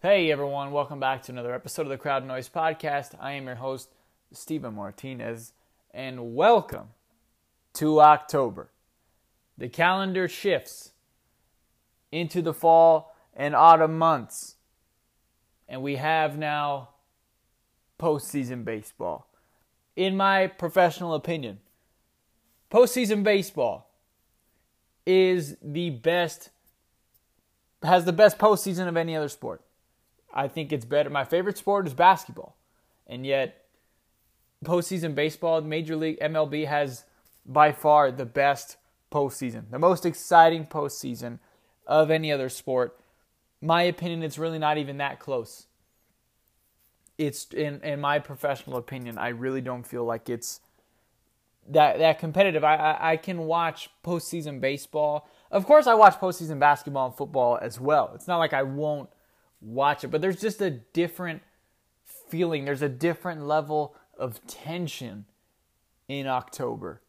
[0.00, 3.16] Hey everyone, welcome back to another episode of the Crowd Noise Podcast.
[3.20, 3.88] I am your host,
[4.32, 5.54] Steven Martinez,
[5.92, 6.90] and welcome
[7.72, 8.70] to October.
[9.56, 10.92] The calendar shifts
[12.12, 14.54] into the fall and autumn months,
[15.68, 16.90] and we have now
[17.98, 19.28] postseason baseball.
[19.96, 21.58] In my professional opinion,
[22.70, 23.90] postseason baseball
[25.04, 26.50] is the best,
[27.82, 29.60] has the best postseason of any other sport.
[30.38, 31.10] I think it's better.
[31.10, 32.56] My favorite sport is basketball,
[33.08, 33.64] and yet
[34.64, 37.04] postseason baseball, Major League MLB has
[37.44, 38.76] by far the best
[39.10, 41.40] postseason, the most exciting postseason
[41.88, 43.00] of any other sport.
[43.60, 45.66] My opinion, it's really not even that close.
[47.18, 50.60] It's in in my professional opinion, I really don't feel like it's
[51.68, 52.62] that that competitive.
[52.62, 55.28] I, I, I can watch postseason baseball.
[55.50, 58.12] Of course, I watch postseason basketball and football as well.
[58.14, 59.10] It's not like I won't
[59.60, 61.42] watch it, but there's just a different
[62.28, 62.64] feeling.
[62.64, 65.26] There's a different level of tension
[66.08, 67.00] in October.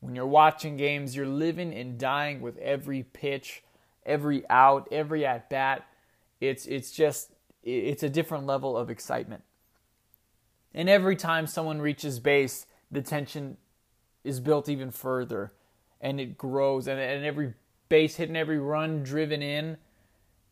[0.00, 3.62] When you're watching games, you're living and dying with every pitch,
[4.04, 5.86] every out, every at bat.
[6.40, 9.42] It's it's just it's a different level of excitement.
[10.74, 13.56] And every time someone reaches base, the tension
[14.22, 15.52] is built even further
[16.00, 17.54] and it grows and, and every
[17.88, 19.76] base hit and every run driven in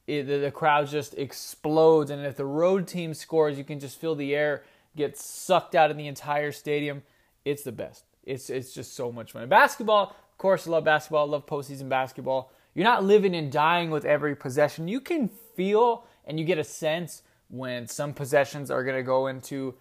[0.06, 4.14] it, the, crowd just explodes and if the road team scores you can just feel
[4.14, 4.62] the air
[4.96, 7.02] get sucked out of the entire stadium.
[7.44, 8.05] It's the best.
[8.22, 9.48] It's it's just so much fun.
[9.48, 11.27] Basketball of course i love basketball.
[11.27, 12.52] I love postseason basketball.
[12.74, 14.88] You're not living and dying with every possession.
[14.88, 19.28] You can feel and you get a sense when some possessions are going to go
[19.28, 19.74] into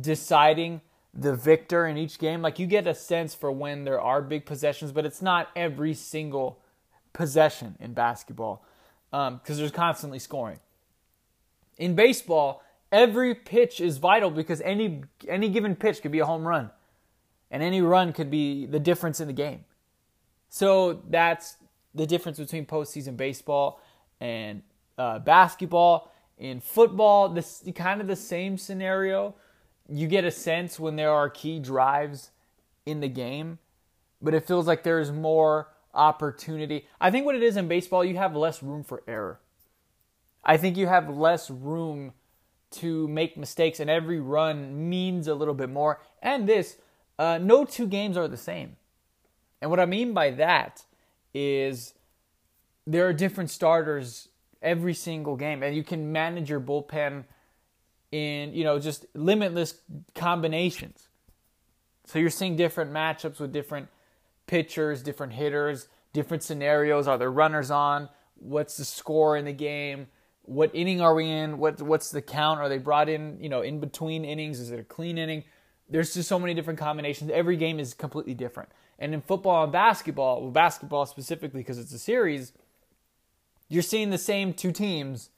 [0.00, 0.80] deciding
[1.14, 2.42] the victor in each game.
[2.42, 5.94] Like you get a sense for when there are big possessions, but it's not every
[5.94, 6.60] single
[7.12, 8.64] possession in basketball
[9.10, 10.58] because um, there's constantly scoring.
[11.78, 16.46] In baseball, every pitch is vital because any any given pitch could be a home
[16.46, 16.70] run,
[17.50, 19.64] and any run could be the difference in the game.
[20.48, 21.56] So that's
[21.94, 23.80] the difference between postseason baseball
[24.20, 24.62] and
[24.98, 26.12] uh, basketball.
[26.38, 29.34] In football, this kind of the same scenario
[29.88, 32.30] you get a sense when there are key drives
[32.84, 33.58] in the game,
[34.20, 36.86] but it feels like there's more opportunity.
[37.00, 39.40] I think what it is in baseball, you have less room for error.
[40.44, 42.12] I think you have less room
[42.72, 46.00] to make mistakes, and every run means a little bit more.
[46.22, 46.76] And this,
[47.18, 48.76] uh, no two games are the same.
[49.60, 50.84] And what I mean by that
[51.34, 51.94] is
[52.86, 54.28] there are different starters
[54.62, 57.24] every single game, and you can manage your bullpen
[58.12, 59.80] in you know just limitless
[60.14, 61.08] combinations.
[62.04, 63.88] So you're seeing different matchups with different
[64.46, 67.06] pitchers, different hitters, different scenarios.
[67.06, 68.08] Are there runners on?
[68.36, 70.08] What's the score in the game?
[70.42, 71.58] What inning are we in?
[71.58, 72.60] What what's the count?
[72.60, 74.60] Are they brought in, you know, in between innings?
[74.60, 75.44] Is it a clean inning?
[75.88, 77.30] There's just so many different combinations.
[77.30, 78.70] Every game is completely different.
[78.98, 82.52] And in football and basketball, well, basketball specifically because it's a series,
[83.68, 85.30] you're seeing the same two teams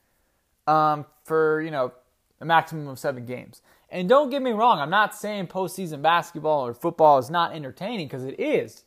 [0.66, 1.92] um, for you know
[2.40, 3.62] a maximum of seven games.
[3.90, 8.06] And don't get me wrong, I'm not saying postseason basketball or football is not entertaining
[8.06, 8.84] because it is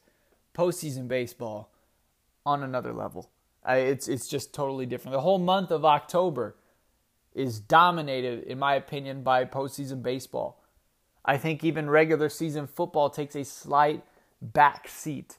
[0.53, 1.71] postseason baseball
[2.45, 3.29] on another level.
[3.67, 5.13] it's it's just totally different.
[5.13, 6.55] The whole month of October
[7.33, 10.61] is dominated, in my opinion, by postseason baseball.
[11.23, 14.03] I think even regular season football takes a slight
[14.41, 15.37] back seat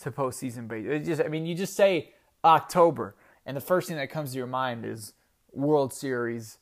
[0.00, 0.98] to postseason baseball.
[0.98, 2.12] just, I mean, you just say
[2.44, 3.14] October,
[3.46, 5.14] and the first thing that comes to your mind is
[5.52, 6.58] World Series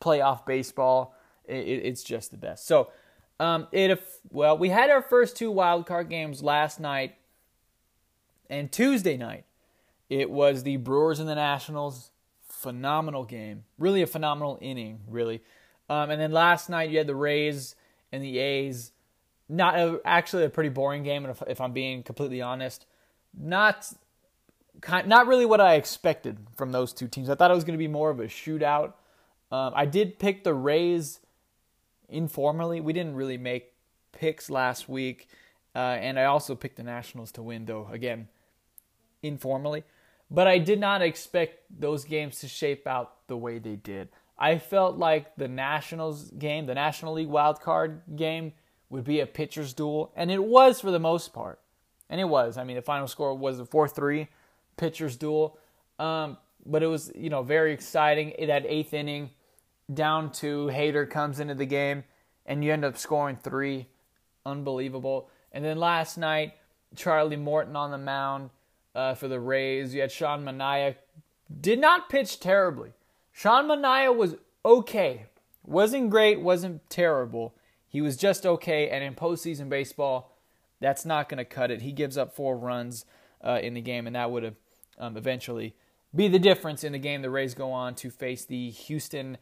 [0.00, 1.14] playoff baseball.
[1.44, 2.66] It, it's just the best.
[2.66, 2.90] So,
[3.40, 7.14] um, it well, we had our first two wild card games last night
[8.50, 9.44] and Tuesday night.
[10.08, 12.10] It was the Brewers and the Nationals.
[12.48, 15.42] Phenomenal game, really a phenomenal inning, really.
[15.88, 17.76] Um, and then last night you had the Rays
[18.10, 18.92] and the A's.
[19.48, 22.84] Not a, actually a pretty boring game, if, if I'm being completely honest.
[23.32, 23.92] Not
[25.06, 27.30] not really what I expected from those two teams.
[27.30, 28.94] I thought it was going to be more of a shootout.
[29.50, 31.20] Um, I did pick the Rays
[32.08, 32.80] informally.
[32.80, 33.72] We didn't really make
[34.12, 35.28] picks last week,
[35.74, 38.28] uh, and I also picked the Nationals to win, though again,
[39.22, 39.84] informally.
[40.30, 44.08] But I did not expect those games to shape out the way they did.
[44.38, 48.52] I felt like the Nationals game, the National League wild card game,
[48.90, 51.60] would be a pitcher's duel, and it was for the most part.
[52.10, 52.56] And it was.
[52.56, 54.28] I mean, the final score was a 4 3
[54.76, 55.58] pitcher's duel.
[55.98, 58.32] Um, but it was, you know, very exciting.
[58.46, 59.30] That eighth inning,
[59.92, 60.70] down two.
[60.72, 62.04] Hader comes into the game,
[62.46, 63.86] and you end up scoring three.
[64.44, 65.30] Unbelievable.
[65.52, 66.54] And then last night,
[66.94, 68.50] Charlie Morton on the mound
[68.94, 69.94] uh, for the Rays.
[69.94, 70.96] You had Sean Manaea.
[71.60, 72.92] Did not pitch terribly.
[73.32, 75.26] Sean Manaea was okay.
[75.64, 77.54] Wasn't great, wasn't terrible.
[77.88, 78.88] He was just okay.
[78.88, 80.36] And in postseason baseball,
[80.80, 81.82] that's not going to cut it.
[81.82, 83.04] He gives up four runs
[83.42, 84.56] uh, in the game, and that would have
[84.98, 85.74] um, eventually
[86.14, 87.22] be the difference in the game.
[87.22, 89.38] The Rays go on to face the Houston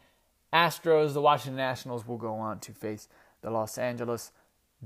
[0.52, 1.14] Astros.
[1.14, 3.08] The Washington Nationals will go on to face
[3.42, 4.32] the Los Angeles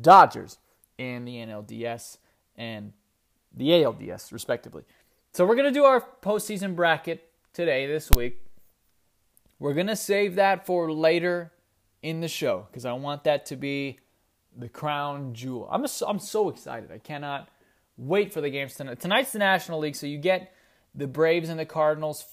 [0.01, 0.59] Dodgers
[0.99, 2.19] in the NLDS
[2.57, 2.93] and
[3.55, 4.85] the ALDS, respectively.
[5.33, 8.41] So we're going to do our postseason bracket today, this week.
[9.59, 11.53] We're going to save that for later
[12.03, 13.99] in the show because I want that to be
[14.57, 15.69] the crown jewel.
[15.71, 16.91] I'm, a, I'm so excited.
[16.91, 17.49] I cannot
[17.97, 19.01] wait for the games tonight.
[19.01, 20.53] Tonight's the National League, so you get
[20.95, 22.25] the Braves and the Cardinals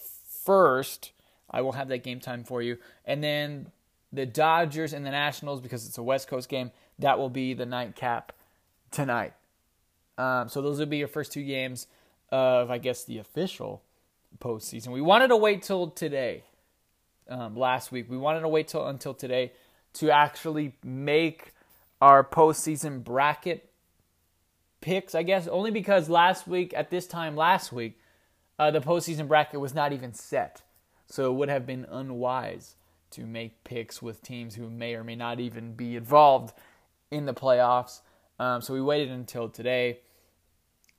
[0.44, 1.12] first.
[1.50, 2.78] I will have that game time for you.
[3.06, 3.72] And then
[4.12, 7.66] the Dodgers and the Nationals, because it's a West Coast game, that will be the
[7.66, 8.34] nightcap
[8.92, 9.34] tonight.
[10.18, 11.88] Um, so those will be your first two games
[12.32, 13.84] of, I guess, the official
[14.40, 14.88] postseason.
[14.90, 16.44] We wanted to wait till today,
[17.30, 18.10] um, last week.
[18.10, 19.54] We wanted to wait till until today
[19.94, 21.54] to actually make
[22.02, 23.70] our postseason bracket
[24.82, 25.16] picks.
[25.16, 28.00] I guess only because last week, at this time last week,
[28.60, 30.62] uh, the postseason bracket was not even set,
[31.08, 32.76] so it would have been unwise
[33.12, 36.54] to make picks with teams who may or may not even be involved
[37.10, 38.02] in the playoffs.
[38.40, 40.00] Um, so we waited until today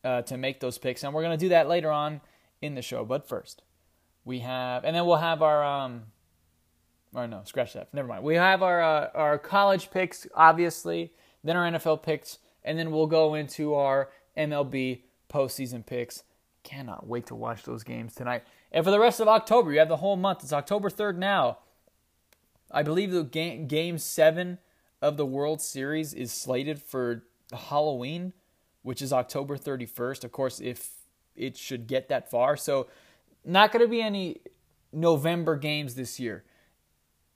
[0.02, 2.20] uh, to make those picks, and we're going to do that later on
[2.60, 3.04] in the show.
[3.04, 3.62] But first,
[4.24, 6.04] we have, and then we'll have our, um,
[7.14, 7.92] or no, scratch that.
[7.92, 8.24] Never mind.
[8.24, 11.12] We have our uh, our college picks, obviously,
[11.44, 16.24] then our NFL picks, and then we'll go into our MLB postseason picks.
[16.68, 18.44] Cannot wait to watch those games tonight.
[18.72, 20.42] And for the rest of October, you have the whole month.
[20.42, 21.58] It's October 3rd now.
[22.70, 24.58] I believe the game, game seven
[25.00, 28.34] of the World Series is slated for Halloween
[28.88, 30.24] which is October 31st.
[30.24, 30.92] Of course, if
[31.36, 32.56] it should get that far.
[32.56, 32.88] So,
[33.44, 34.40] not going to be any
[34.94, 36.44] November games this year.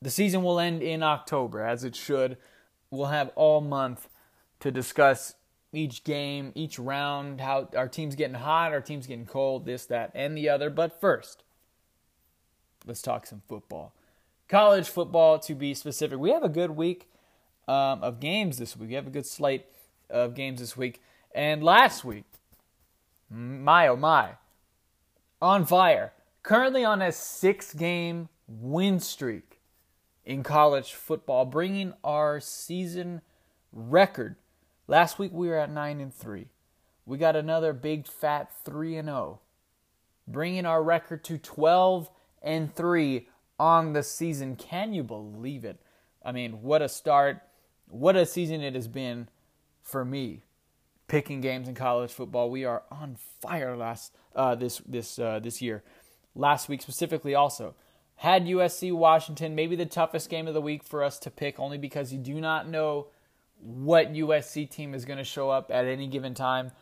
[0.00, 2.38] The season will end in October, as it should.
[2.90, 4.08] We'll have all month
[4.60, 5.34] to discuss
[5.72, 10.10] each game, each round, how our team's getting hot, our team's getting cold, this, that,
[10.14, 10.70] and the other.
[10.70, 11.42] But first,
[12.86, 13.92] let's talk some football.
[14.48, 16.18] College football, to be specific.
[16.18, 17.08] We have a good week
[17.66, 18.90] um, of games this week.
[18.90, 19.64] We have a good slate
[20.10, 21.00] of games this week.
[21.34, 22.24] And last week,
[23.30, 24.32] my oh my,
[25.40, 26.12] on fire.
[26.42, 29.60] Currently on a six game win streak
[30.24, 33.22] in college football, bringing our season
[33.72, 34.36] record.
[34.86, 36.48] Last week we were at 9 and 3.
[37.06, 39.40] We got another big fat 3 and 0,
[40.26, 42.10] bringing our record to 12
[42.42, 44.56] and 3 on the season.
[44.56, 45.80] Can you believe it?
[46.24, 47.40] I mean, what a start.
[47.88, 49.28] What a season it has been
[49.82, 50.42] for me
[51.08, 52.50] picking games in college football.
[52.50, 55.82] We are on fire last uh, this this uh, this year.
[56.34, 57.74] Last week specifically, also
[58.16, 61.76] had USC Washington, maybe the toughest game of the week for us to pick, only
[61.76, 63.08] because you do not know
[63.62, 66.72] what USC team is going to show up at any given time.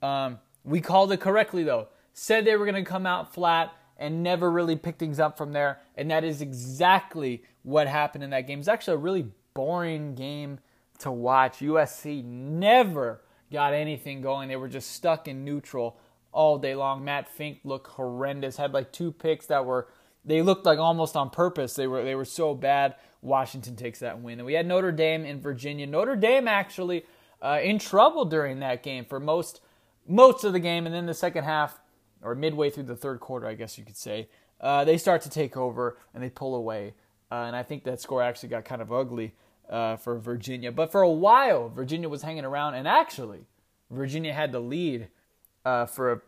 [0.00, 1.88] Um, we called it correctly though.
[2.12, 5.52] Said they were going to come out flat and never really pick things up from
[5.52, 8.58] there, and that is exactly what happened in that game.
[8.58, 10.58] It's actually a really boring game
[10.98, 11.58] to watch.
[11.58, 14.48] USC never got anything going.
[14.48, 15.98] They were just stuck in neutral
[16.32, 17.04] all day long.
[17.04, 18.56] Matt Fink looked horrendous.
[18.56, 19.88] Had like two picks that were
[20.24, 21.74] they looked like almost on purpose.
[21.74, 22.96] They were they were so bad.
[23.22, 24.38] Washington takes that win.
[24.38, 25.86] And we had Notre Dame in Virginia.
[25.86, 27.04] Notre Dame actually
[27.40, 29.60] uh, in trouble during that game for most
[30.06, 31.80] most of the game, and then the second half
[32.22, 34.28] or midway through the third quarter, I guess you could say,
[34.60, 36.94] uh, they start to take over and they pull away.
[37.30, 39.34] Uh, and I think that score actually got kind of ugly
[39.68, 40.70] uh, for Virginia.
[40.70, 43.46] But for a while, Virginia was hanging around, and actually,
[43.90, 45.08] Virginia had the lead
[45.64, 46.20] uh, for a,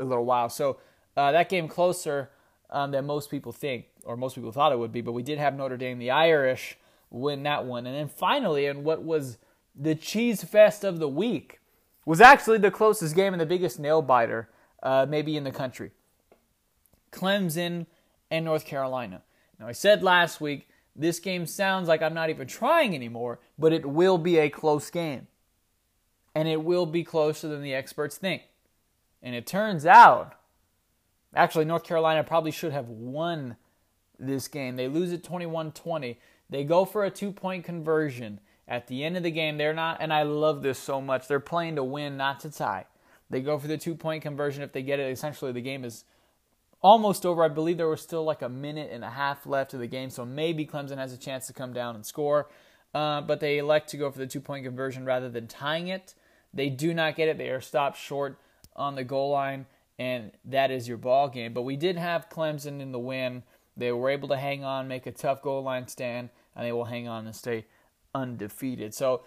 [0.00, 0.48] a, little while.
[0.48, 0.78] So
[1.16, 2.30] uh, that game closer
[2.70, 5.00] um, than most people think, or most people thought it would be.
[5.00, 6.78] But we did have Notre Dame, the Irish,
[7.10, 7.86] win that one.
[7.86, 9.38] And then finally, in what was
[9.74, 11.60] the cheese fest of the week,
[12.06, 14.48] was actually the closest game and the biggest nail biter,
[14.82, 15.90] uh, maybe in the country.
[17.10, 17.86] Clemson
[18.30, 19.22] and North Carolina.
[19.58, 23.72] Now, I said last week this game sounds like I'm not even trying anymore, but
[23.72, 25.26] it will be a close game.
[26.34, 28.42] And it will be closer than the experts think.
[29.22, 30.34] And it turns out,
[31.34, 33.56] actually, North Carolina probably should have won
[34.18, 34.76] this game.
[34.76, 36.18] They lose it 21 20.
[36.50, 38.40] They go for a two point conversion.
[38.66, 41.38] At the end of the game, they're not, and I love this so much, they're
[41.38, 42.86] playing to win, not to tie.
[43.28, 44.62] They go for the two point conversion.
[44.62, 46.04] If they get it, essentially the game is
[46.80, 47.42] almost over.
[47.42, 50.10] I believe there was still like a minute and a half left of the game,
[50.10, 52.48] so maybe Clemson has a chance to come down and score.
[52.94, 56.14] Uh, but they elect to go for the two point conversion rather than tying it.
[56.52, 57.38] They do not get it.
[57.38, 58.38] They are stopped short
[58.76, 59.66] on the goal line,
[59.98, 61.52] and that is your ball game.
[61.52, 63.42] But we did have Clemson in the win
[63.76, 66.84] They were able to hang on, make a tough goal line stand, and they will
[66.84, 67.66] hang on and stay
[68.14, 68.94] undefeated.
[68.94, 69.22] So,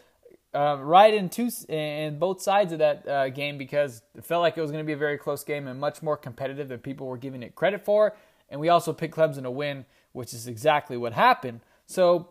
[0.54, 4.58] uh, right in two in both sides of that uh, game because it felt like
[4.58, 7.08] it was going to be a very close game and much more competitive than people
[7.08, 8.16] were giving it credit for.
[8.50, 11.60] And we also picked Clemson to win, which is exactly what happened.
[11.86, 12.30] So,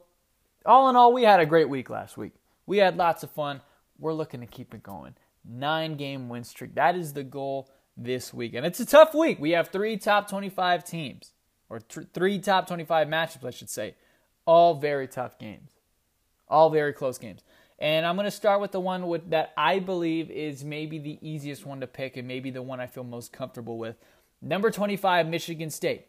[0.65, 2.33] all in all, we had a great week last week.
[2.67, 3.61] We had lots of fun.
[3.99, 5.15] We're looking to keep it going.
[5.45, 6.75] Nine game win streak.
[6.75, 8.55] That is the goal this week.
[8.55, 9.39] And it's a tough week.
[9.39, 11.33] We have three top 25 teams,
[11.69, 13.95] or th- three top 25 matchups, I should say.
[14.45, 15.71] All very tough games,
[16.49, 17.43] all very close games.
[17.79, 21.19] And I'm going to start with the one with, that I believe is maybe the
[21.21, 23.97] easiest one to pick and maybe the one I feel most comfortable with.
[24.41, 26.07] Number 25, Michigan State.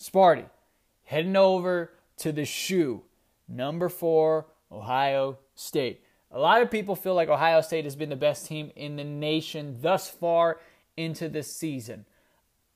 [0.00, 0.46] Sparty
[1.06, 3.02] heading over to the shoe.
[3.48, 6.02] Number four, Ohio State.
[6.30, 9.04] A lot of people feel like Ohio State has been the best team in the
[9.04, 10.58] nation thus far
[10.96, 12.04] into this season.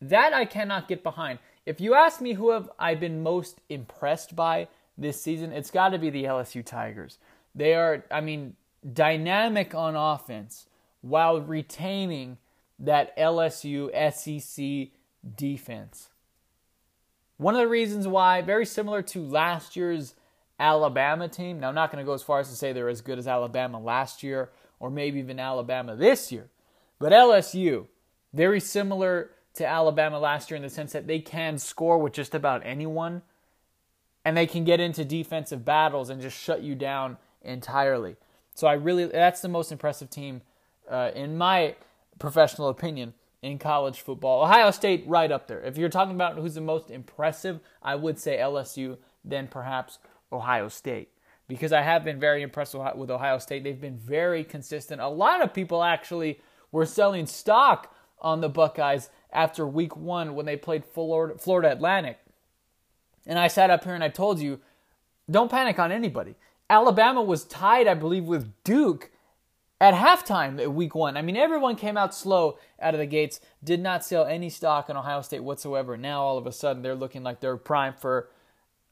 [0.00, 1.40] That I cannot get behind.
[1.70, 4.66] If you ask me who have I been most impressed by
[4.98, 7.18] this season, it's got to be the LSU Tigers.
[7.54, 8.56] They are, I mean,
[8.92, 10.66] dynamic on offense
[11.00, 12.38] while retaining
[12.80, 14.90] that LSU SEC
[15.36, 16.08] defense.
[17.36, 20.16] One of the reasons why, very similar to last year's
[20.58, 21.60] Alabama team.
[21.60, 23.28] Now, I'm not going to go as far as to say they're as good as
[23.28, 24.50] Alabama last year
[24.80, 26.48] or maybe even Alabama this year,
[26.98, 27.86] but LSU,
[28.32, 32.34] very similar to Alabama last year in the sense that they can score with just
[32.34, 33.22] about anyone
[34.24, 38.16] and they can get into defensive battles and just shut you down entirely.
[38.54, 40.42] So I really that's the most impressive team
[40.88, 41.76] uh, in my
[42.18, 44.44] professional opinion in college football.
[44.44, 45.60] Ohio State right up there.
[45.60, 49.98] If you're talking about who's the most impressive, I would say LSU, then perhaps
[50.30, 51.08] Ohio State.
[51.48, 53.64] Because I have been very impressed with Ohio State.
[53.64, 55.00] They've been very consistent.
[55.00, 56.40] A lot of people actually
[56.70, 62.18] were selling stock on the Buckeyes after week one when they played Florida Atlantic.
[63.26, 64.60] And I sat up here and I told you,
[65.30, 66.34] don't panic on anybody.
[66.68, 69.10] Alabama was tied, I believe, with Duke
[69.80, 71.16] at halftime at week one.
[71.16, 74.90] I mean, everyone came out slow out of the gates, did not sell any stock
[74.90, 75.96] in Ohio State whatsoever.
[75.96, 78.28] Now, all of a sudden, they're looking like they're primed for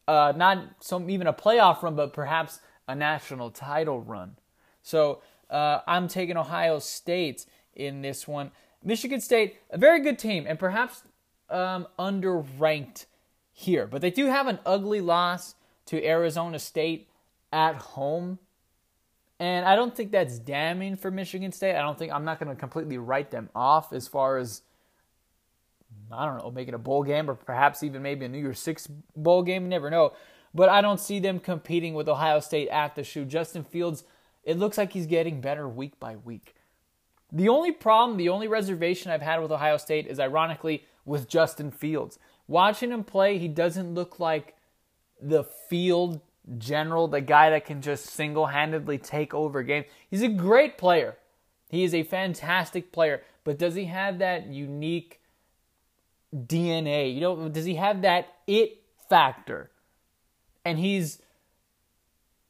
[0.07, 4.37] uh, not some even a playoff run, but perhaps a national title run.
[4.83, 8.50] So uh, I'm taking Ohio State in this one.
[8.82, 11.02] Michigan State, a very good team, and perhaps
[11.50, 13.06] um, underranked
[13.52, 15.54] here, but they do have an ugly loss
[15.87, 17.08] to Arizona State
[17.52, 18.38] at home.
[19.40, 21.76] And I don't think that's damning for Michigan State.
[21.76, 24.62] I don't think I'm not going to completely write them off as far as
[26.11, 28.88] I don't know, making a bowl game or perhaps even maybe a New Year's Six
[29.16, 29.64] bowl game.
[29.64, 30.12] You never know.
[30.54, 33.25] But I don't see them competing with Ohio State at the shoe.
[33.25, 34.04] Justin Fields,
[34.44, 36.54] it looks like he's getting better week by week.
[37.32, 41.70] The only problem, the only reservation I've had with Ohio State is ironically with Justin
[41.70, 42.18] Fields.
[42.47, 44.56] Watching him play, he doesn't look like
[45.20, 46.20] the field
[46.56, 49.87] general, the guy that can just single handedly take over games.
[50.11, 51.16] He's a great player.
[51.68, 53.23] He is a fantastic player.
[53.44, 55.20] But does he have that unique
[56.35, 57.14] DNA?
[57.14, 59.70] You know, does he have that it factor?
[60.64, 61.20] And he's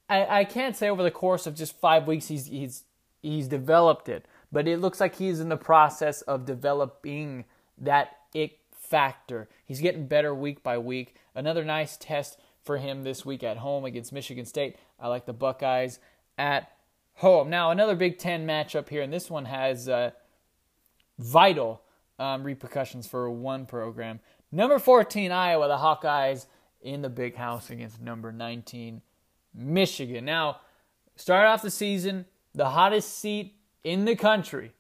[0.09, 2.85] I, I can't say over the course of just five weeks he's he's
[3.23, 7.45] he's developed it, but it looks like he's in the process of developing
[7.79, 9.49] that it factor.
[9.65, 11.17] He's getting better week by week.
[11.35, 14.77] Another nice test for him this week at home against Michigan State.
[14.99, 15.99] I like the Buckeyes
[16.37, 16.71] at
[17.15, 17.51] home.
[17.51, 20.11] Now another Big Ten matchup here, and this one has uh,
[21.19, 21.83] vital
[22.19, 24.21] um, repercussions for one program.
[24.51, 26.47] Number 14, Iowa, the Hawkeyes
[26.81, 29.03] in the big house against number 19,
[29.55, 30.25] Michigan.
[30.25, 30.61] Now,
[31.17, 32.25] start off the season,
[32.55, 34.73] the hottest seat in the country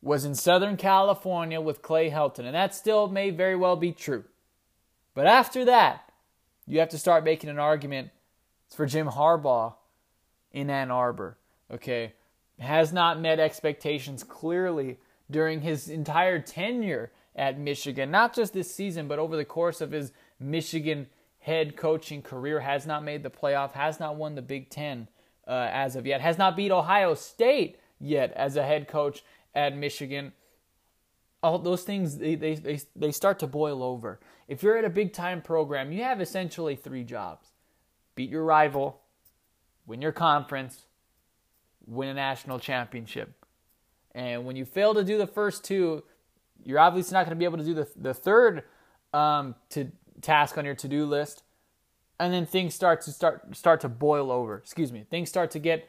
[0.00, 4.24] was in Southern California with Clay Helton, and that still may very well be true.
[5.14, 6.12] But after that,
[6.66, 8.10] you have to start making an argument
[8.68, 9.74] for Jim Harbaugh
[10.52, 11.38] in Ann Arbor.
[11.72, 12.12] Okay,
[12.58, 14.98] has not met expectations clearly
[15.30, 19.92] during his entire tenure at Michigan, not just this season, but over the course of
[19.92, 21.06] his Michigan
[21.40, 25.08] head coaching career, has not made the playoff, has not won the Big Ten
[25.46, 29.22] uh, as of yet, has not beat Ohio State yet as a head coach
[29.54, 30.32] at Michigan.
[31.42, 34.18] All those things they, they, they, they start to boil over.
[34.48, 37.48] If you're at a big time program, you have essentially three jobs
[38.14, 39.00] beat your rival,
[39.86, 40.86] win your conference,
[41.86, 43.32] win a national championship.
[44.12, 46.02] And when you fail to do the first two,
[46.64, 48.64] you're obviously not going to be able to do the, the third
[49.14, 51.44] um, to task on your to-do list.
[52.18, 54.58] And then things start to start start to boil over.
[54.58, 55.04] Excuse me.
[55.08, 55.88] Things start to get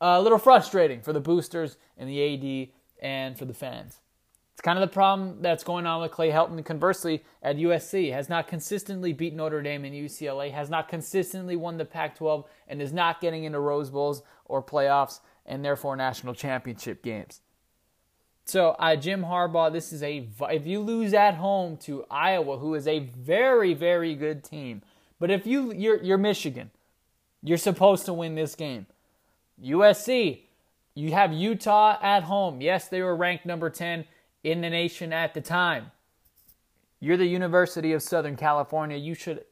[0.00, 2.68] a little frustrating for the boosters and the AD
[3.02, 4.00] and for the fans.
[4.52, 6.64] It's kind of the problem that's going on with Clay Helton.
[6.64, 11.76] Conversely, at USC, has not consistently beat Notre Dame and UCLA, has not consistently won
[11.76, 17.02] the Pac-12, and is not getting into Rose Bowls or playoffs and therefore national championship
[17.02, 17.42] games.
[18.46, 22.74] So, uh, Jim Harbaugh, this is a if you lose at home to Iowa, who
[22.74, 24.82] is a very very good team,
[25.18, 26.70] but if you you're, you're Michigan,
[27.42, 28.86] you're supposed to win this game.
[29.62, 30.40] USC,
[30.94, 32.60] you have Utah at home.
[32.60, 34.04] Yes, they were ranked number ten
[34.42, 35.90] in the nation at the time.
[37.00, 38.96] You're the University of Southern California.
[38.96, 39.44] You should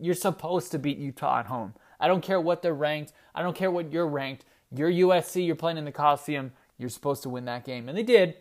[0.00, 1.74] you're supposed to beat Utah at home.
[1.98, 3.12] I don't care what they're ranked.
[3.34, 4.44] I don't care what you're ranked.
[4.70, 5.46] You're USC.
[5.46, 6.52] You're playing in the Coliseum.
[6.78, 8.36] You're supposed to win that game, and they did.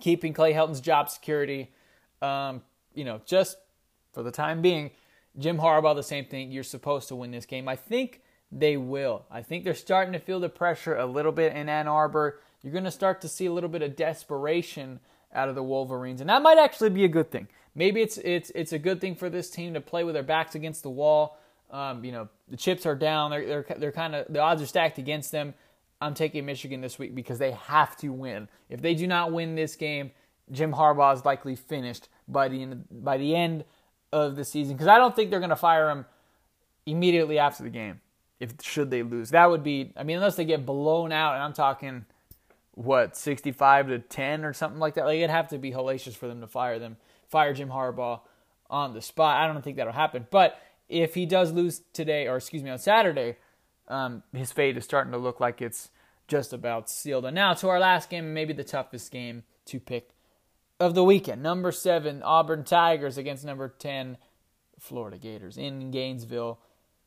[0.00, 1.70] Keeping Clay Helton's job security,
[2.20, 2.62] um,
[2.94, 3.56] you know, just
[4.12, 4.90] for the time being.
[5.38, 6.50] Jim Harbaugh, the same thing.
[6.50, 7.68] You're supposed to win this game.
[7.68, 8.20] I think
[8.52, 9.24] they will.
[9.30, 12.72] I think they're starting to feel the pressure a little bit in Ann Arbor you're
[12.72, 15.00] going to start to see a little bit of desperation
[15.34, 17.48] out of the Wolverines, and that might actually be a good thing.
[17.74, 20.54] Maybe it's it's it's a good thing for this team to play with their backs
[20.54, 21.38] against the wall.
[21.70, 23.30] Um, you know, the chips are down.
[23.30, 25.54] They're they're they're kind of the odds are stacked against them.
[26.00, 28.48] I'm taking Michigan this week because they have to win.
[28.68, 30.10] If they do not win this game,
[30.50, 33.64] Jim Harbaugh is likely finished by the end by the end
[34.12, 36.04] of the season because I don't think they're going to fire him
[36.84, 38.01] immediately after the game.
[38.42, 39.92] If should they lose, that would be.
[39.96, 42.04] I mean, unless they get blown out, and I'm talking
[42.74, 45.04] what 65 to 10 or something like that.
[45.04, 46.96] Like it'd have to be hellacious for them to fire them,
[47.28, 48.20] fire Jim Harbaugh
[48.70, 49.36] on the spot.
[49.36, 50.26] I don't think that'll happen.
[50.30, 53.36] But if he does lose today, or excuse me, on Saturday,
[53.88, 55.90] um, his fate is starting to look like it's
[56.28, 57.26] just about sealed.
[57.26, 60.10] And now to our last game, maybe the toughest game to pick
[60.80, 61.42] of the weekend.
[61.42, 64.16] Number seven, Auburn Tigers against number 10,
[64.78, 66.58] Florida Gators in Gainesville,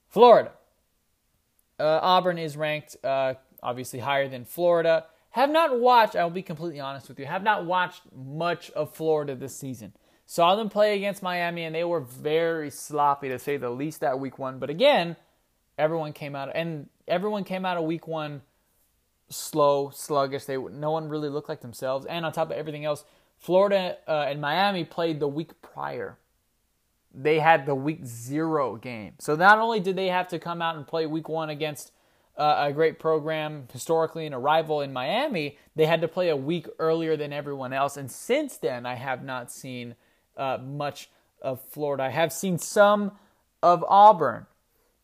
[0.08, 0.52] Florida.
[1.80, 5.06] Uh, Auburn is ranked uh, obviously higher than Florida.
[5.32, 9.36] Have not watched, I'll be completely honest with you, have not watched much of Florida
[9.36, 9.94] this season.
[10.26, 14.20] Saw them play against Miami, and they were very sloppy to say the least that
[14.20, 14.58] week one.
[14.58, 15.16] But again,
[15.78, 18.42] everyone came out, and everyone came out of week one
[19.30, 20.46] slow, sluggish.
[20.46, 22.06] They no one really looked like themselves.
[22.06, 23.04] And on top of everything else,
[23.38, 26.18] Florida uh, and Miami played the week prior.
[27.18, 29.14] They had the week zero game.
[29.20, 31.92] So not only did they have to come out and play week one against
[32.38, 36.36] uh, a great program historically and a rival in Miami, they had to play a
[36.36, 37.96] week earlier than everyone else.
[37.96, 39.96] And since then, I have not seen
[40.36, 41.10] uh, much
[41.42, 42.04] of Florida.
[42.04, 43.14] I have seen some
[43.64, 44.46] of Auburn,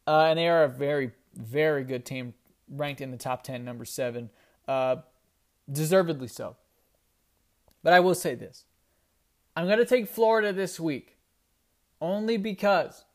[0.06, 2.34] uh, and they are a very, very good team,
[2.70, 4.30] ranked in the top 10, number seven,
[4.68, 4.98] uh,
[5.72, 6.58] deservedly so.
[7.84, 8.66] But I will say this
[9.56, 11.18] I'm going to take Florida this week
[12.02, 13.06] only because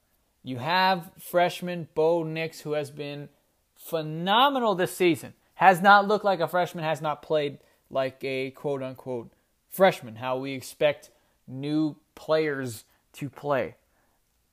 [0.42, 3.28] you have freshman Bo Nix, who has been
[3.74, 5.34] phenomenal this season.
[5.54, 7.58] Has not looked like a freshman, has not played
[7.90, 9.32] like a quote unquote
[9.70, 11.10] freshman, how we expect
[11.46, 13.76] new players to play.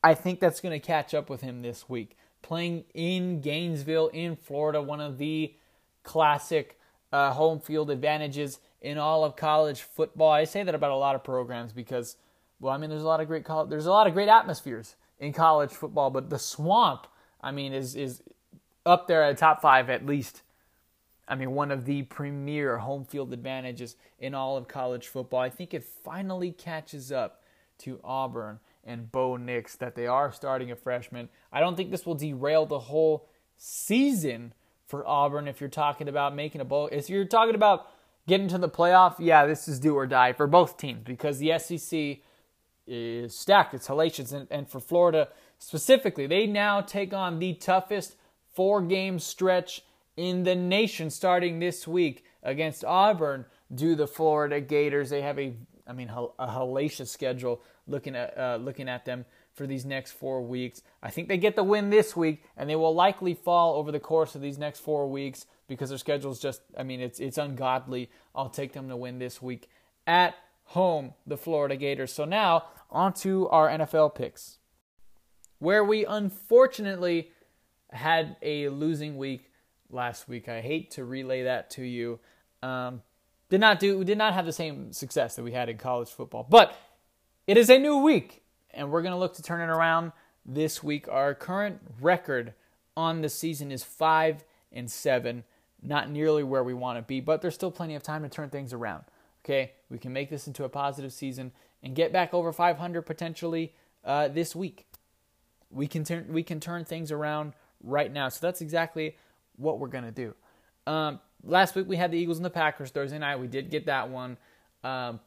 [0.04, 2.18] I think that's going to catch up with him this week.
[2.42, 5.54] Playing in Gainesville, in Florida, one of the
[6.04, 6.78] classic
[7.12, 10.32] uh, home field advantages in all of college football.
[10.32, 12.18] I say that about a lot of programs because,
[12.64, 14.96] well, I mean, there's a lot of great college, there's a lot of great atmospheres
[15.20, 17.08] in college football, but the swamp,
[17.42, 18.24] I mean, is is
[18.86, 20.42] up there at top five at least.
[21.28, 25.40] I mean, one of the premier home field advantages in all of college football.
[25.40, 27.44] I think it finally catches up
[27.80, 31.30] to Auburn and Bo Nix that they are starting a freshman.
[31.52, 34.54] I don't think this will derail the whole season
[34.86, 36.90] for Auburn if you're talking about making a bowl.
[36.92, 37.88] If you're talking about
[38.28, 41.58] getting to the playoff, yeah, this is do or die for both teams because the
[41.58, 42.20] SEC
[42.88, 43.74] is stacked.
[43.74, 44.34] It's hellacious.
[44.34, 48.16] And, and for Florida specifically, they now take on the toughest
[48.54, 49.84] four game stretch
[50.16, 55.10] in the nation starting this week against Auburn do the Florida Gators.
[55.10, 55.56] They have a,
[55.88, 60.42] I mean, a hellacious schedule looking at uh, looking at them for these next four
[60.42, 60.82] weeks.
[61.02, 64.00] I think they get the win this week, and they will likely fall over the
[64.00, 67.38] course of these next four weeks because their schedule is just, I mean, it's it's
[67.38, 68.10] ungodly.
[68.36, 69.70] I'll take them to win this week
[70.06, 70.36] at
[70.66, 72.12] home, the Florida Gators.
[72.12, 74.60] So now on to our NFL picks,
[75.60, 77.32] where we unfortunately
[77.92, 79.52] had a losing week
[79.90, 80.50] last week.
[80.50, 82.20] I hate to relay that to you.
[82.62, 83.02] Um,
[83.50, 86.10] did not do we did not have the same success that we had in college
[86.10, 86.76] football, but
[87.46, 90.12] it is a new week, and we're going to look to turn it around
[90.46, 91.08] this week.
[91.08, 92.54] Our current record
[92.96, 95.44] on the season is five and seven,
[95.82, 98.50] not nearly where we want to be, but there's still plenty of time to turn
[98.50, 99.04] things around.
[99.44, 101.52] Okay, we can make this into a positive season
[101.82, 103.74] and get back over 500 potentially
[104.06, 104.88] uh, this week.
[105.70, 107.54] We can turn we can turn things around
[107.84, 108.30] right now.
[108.30, 109.18] So that's exactly
[109.58, 110.34] what we're to do.
[110.88, 113.40] Um, last week we had the Eagles and the Packers Thursday night.
[113.40, 114.38] We did get that one.
[114.84, 115.20] Um,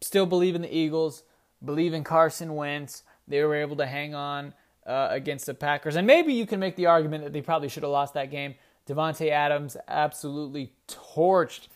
[0.00, 1.22] still believe in the Eagles,
[1.64, 3.02] believe in Carson Wentz.
[3.26, 4.52] They were able to hang on
[4.86, 5.96] uh, against the Packers.
[5.96, 8.54] And maybe you can make the argument that they probably should have lost that game.
[8.86, 11.68] Davante Adams absolutely torched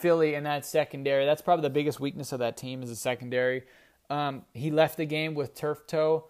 [0.00, 1.24] Philly in that secondary.
[1.24, 3.62] That's probably the biggest weakness of that team is the secondary.
[4.08, 6.26] Um, he left the game with turf toe,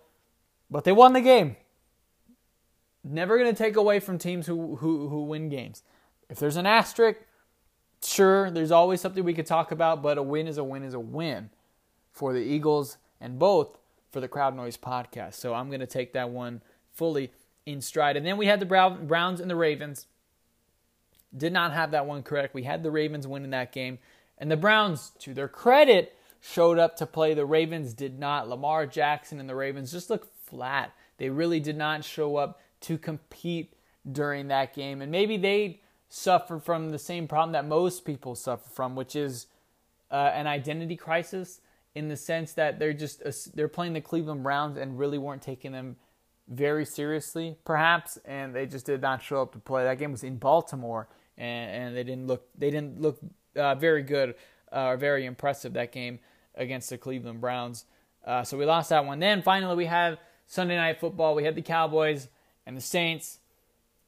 [0.70, 1.56] but they won the game.
[3.02, 5.83] Never going to take away from teams who, who who win games.
[6.28, 7.20] If there's an asterisk,
[8.04, 10.94] sure, there's always something we could talk about, but a win is a win is
[10.94, 11.48] a win
[12.12, 13.78] for the Eagles and both
[14.11, 15.35] for the Crowd Noise podcast.
[15.35, 16.61] So I'm going to take that one
[16.92, 17.33] fully
[17.64, 18.16] in stride.
[18.16, 20.06] And then we had the Browns and the Ravens.
[21.36, 22.54] Did not have that one correct.
[22.54, 23.98] We had the Ravens winning that game.
[24.38, 27.34] And the Browns, to their credit, showed up to play.
[27.34, 28.48] The Ravens did not.
[28.48, 30.92] Lamar Jackson and the Ravens just looked flat.
[31.18, 33.74] They really did not show up to compete
[34.10, 35.02] during that game.
[35.02, 39.46] And maybe they suffered from the same problem that most people suffer from, which is
[40.10, 41.60] uh, an identity crisis
[41.94, 45.72] in the sense that they're just they're playing the Cleveland Browns and really weren't taking
[45.72, 45.96] them
[46.48, 49.84] very seriously, perhaps, and they just did not show up to play.
[49.84, 51.08] That game was in Baltimore,
[51.40, 53.18] and, and they didn't look they didn't look
[53.57, 54.35] uh, very good
[54.72, 56.20] uh, or very impressive that game
[56.55, 57.87] against the Cleveland Browns.
[58.24, 59.18] Uh, so we lost that one.
[59.18, 61.35] Then finally we had Sunday Night Football.
[61.35, 62.29] We had the Cowboys
[62.66, 63.38] and the Saints.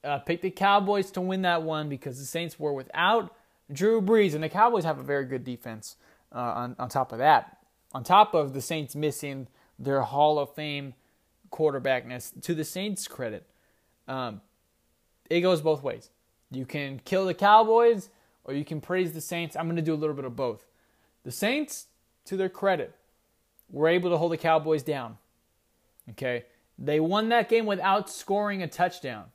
[0.04, 3.34] Uh, picked the Cowboys to win that one because the Saints were without
[3.72, 5.96] Drew Brees, and the Cowboys have a very good defense.
[6.34, 7.58] Uh, on on top of that,
[7.92, 9.46] on top of the Saints missing
[9.78, 10.94] their Hall of Fame
[11.50, 13.46] quarterbackness, to the Saints' credit,
[14.08, 14.40] um,
[15.30, 16.10] it goes both ways.
[16.52, 18.10] You can kill the Cowboys
[18.44, 19.56] or you can praise the Saints.
[19.56, 20.64] I'm going to do a little bit of both.
[21.24, 21.86] The Saints,
[22.26, 22.94] to their credit,
[23.70, 25.18] were able to hold the Cowboys down.
[26.10, 26.44] Okay?
[26.78, 29.26] They won that game without scoring a touchdown.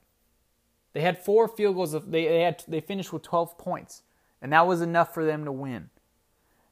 [0.93, 1.93] They had four field goals.
[1.93, 4.01] They, they, had, they finished with 12 points,
[4.41, 5.89] and that was enough for them to win.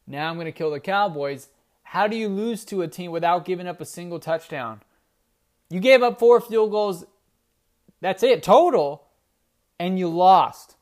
[0.07, 1.49] Now I'm going to kill the Cowboys.
[1.83, 4.81] How do you lose to a team without giving up a single touchdown?
[5.69, 7.05] You gave up four field goals.
[8.01, 9.04] That's it, total,
[9.79, 10.75] and you lost.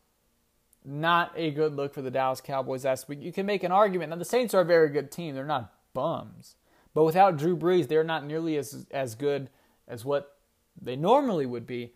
[0.86, 3.22] Not a good look for the Dallas Cowboys last week.
[3.22, 4.10] You can make an argument.
[4.10, 5.34] Now, the Saints are a very good team.
[5.34, 6.56] They're not bums.
[6.94, 9.50] But without Drew Brees, they're not nearly as, as good
[9.88, 10.38] as what
[10.80, 11.94] they normally would be.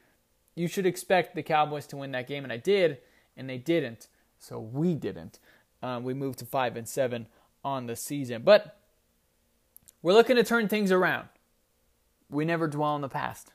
[0.56, 3.00] You should expect the Cowboys to win that game, and I did,
[3.36, 4.08] and they didn't.
[4.40, 5.40] So we didn't.
[5.84, 7.28] Um, we moved to five and seven
[7.64, 8.80] on the season, but
[10.02, 11.28] we're looking to turn things around.
[12.30, 13.54] We never dwell on the past.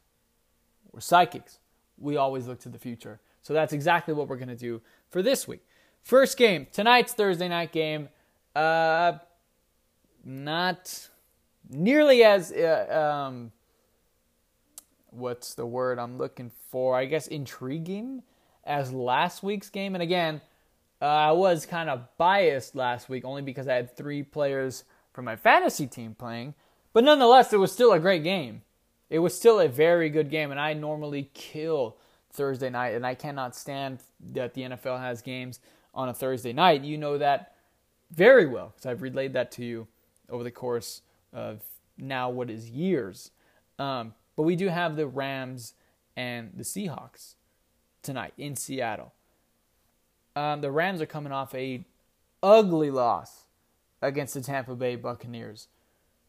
[0.92, 1.58] We're psychics.
[1.98, 3.20] We always look to the future.
[3.42, 5.64] So that's exactly what we're going to do for this week.
[6.02, 8.08] First game, tonight's Thursday night game.
[8.54, 9.14] Uh,
[10.24, 11.08] not
[11.68, 13.52] nearly as uh, um,
[15.10, 16.96] what's the word I'm looking for?
[16.96, 18.22] I guess intriguing
[18.64, 19.94] as last week's game.
[19.94, 20.40] And again,
[21.00, 25.24] uh, I was kind of biased last week only because I had three players from
[25.24, 26.54] my fantasy team playing.
[26.92, 28.62] But nonetheless, it was still a great game.
[29.10, 31.96] It was still a very good game, and I normally kill
[32.32, 34.00] Thursday night, and I cannot stand
[34.32, 35.60] that the NFL has games
[35.94, 36.82] on a Thursday night.
[36.82, 37.54] You know that
[38.10, 39.86] very well because I've relayed that to you
[40.28, 41.62] over the course of
[41.98, 43.30] now what is years.
[43.78, 45.74] Um, but we do have the Rams
[46.16, 47.34] and the Seahawks
[48.02, 49.12] tonight in Seattle.
[50.34, 51.84] Um, the Rams are coming off a
[52.42, 53.44] ugly loss
[54.00, 55.68] against the Tampa Bay Buccaneers.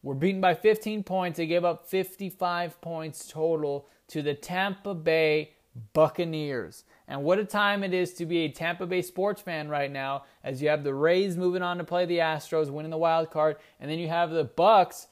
[0.02, 1.38] We're beaten by 15 points.
[1.38, 5.54] They gave up 55 points total to the Tampa Bay
[5.92, 6.84] Buccaneers.
[7.08, 10.24] And what a time it is to be a Tampa Bay sports fan right now,
[10.42, 13.56] as you have the Rays moving on to play the Astros, winning the wild card,
[13.80, 15.08] and then you have the Bucks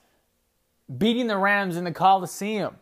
[0.98, 2.76] beating the Rams in the Coliseum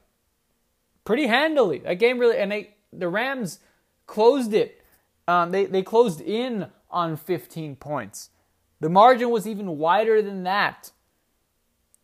[1.05, 1.79] pretty handily.
[1.79, 3.61] That game really, and they the Rams
[4.07, 4.83] closed it.
[5.27, 8.31] Um, they they closed in on 15 points.
[8.81, 10.90] The margin was even wider than that.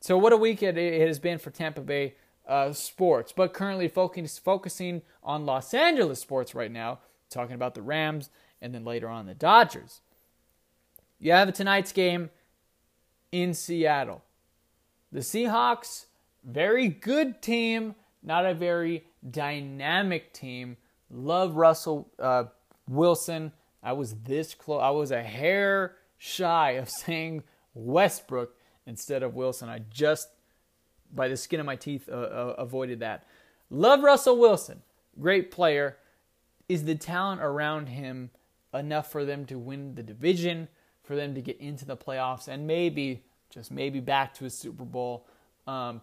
[0.00, 2.14] So what a week it has been for Tampa Bay
[2.46, 7.82] uh, sports, but currently focus, focusing on Los Angeles sports right now, talking about the
[7.82, 8.30] Rams
[8.60, 10.00] and then later on the Dodgers.
[11.18, 12.30] You have tonight's game
[13.32, 14.22] in Seattle.
[15.12, 16.06] The Seahawks,
[16.44, 20.76] very good team, not a very dynamic team.
[21.10, 22.44] Love Russell uh,
[22.88, 23.52] Wilson.
[23.82, 24.82] I was this close.
[24.82, 28.54] I was a hair shy of saying Westbrook
[28.86, 29.68] instead of Wilson.
[29.68, 30.28] I just,
[31.16, 33.26] by the skin of my teeth, uh, uh, avoided that.
[33.70, 34.82] Love Russell Wilson.
[35.20, 35.96] Great player.
[36.68, 38.30] Is the talent around him
[38.74, 40.68] enough for them to win the division,
[41.02, 44.84] for them to get into the playoffs, and maybe, just maybe, back to a Super
[44.84, 45.26] Bowl
[45.66, 46.00] um,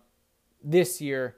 [0.64, 1.36] this year?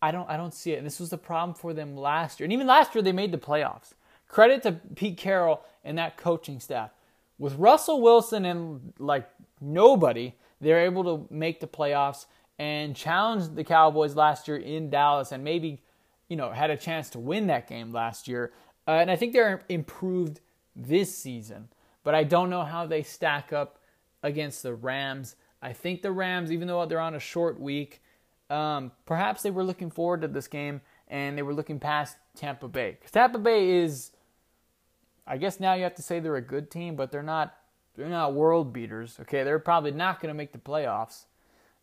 [0.00, 0.78] I don't, I don't see it.
[0.78, 2.44] And this was the problem for them last year.
[2.44, 3.94] And even last year, they made the playoffs.
[4.28, 6.90] Credit to Pete Carroll and that coaching staff.
[7.38, 9.28] with Russell Wilson and like
[9.60, 12.26] nobody, they're able to make the playoffs
[12.58, 15.82] and challenged the Cowboys last year in Dallas and maybe,
[16.28, 18.52] you know, had a chance to win that game last year.
[18.86, 20.40] Uh, and I think they're improved
[20.74, 21.68] this season,
[22.02, 23.78] but I don't know how they stack up
[24.22, 25.36] against the Rams.
[25.62, 28.02] I think the Rams, even though they're on a short week,
[28.50, 32.68] um, perhaps they were looking forward to this game and they were looking past Tampa
[32.68, 32.92] Bay.
[32.92, 34.12] Because Tampa Bay is,
[35.26, 37.54] I guess now you have to say they're a good team, but they're not.
[37.96, 39.18] They're not world beaters.
[39.22, 41.24] Okay, they're probably not going to make the playoffs.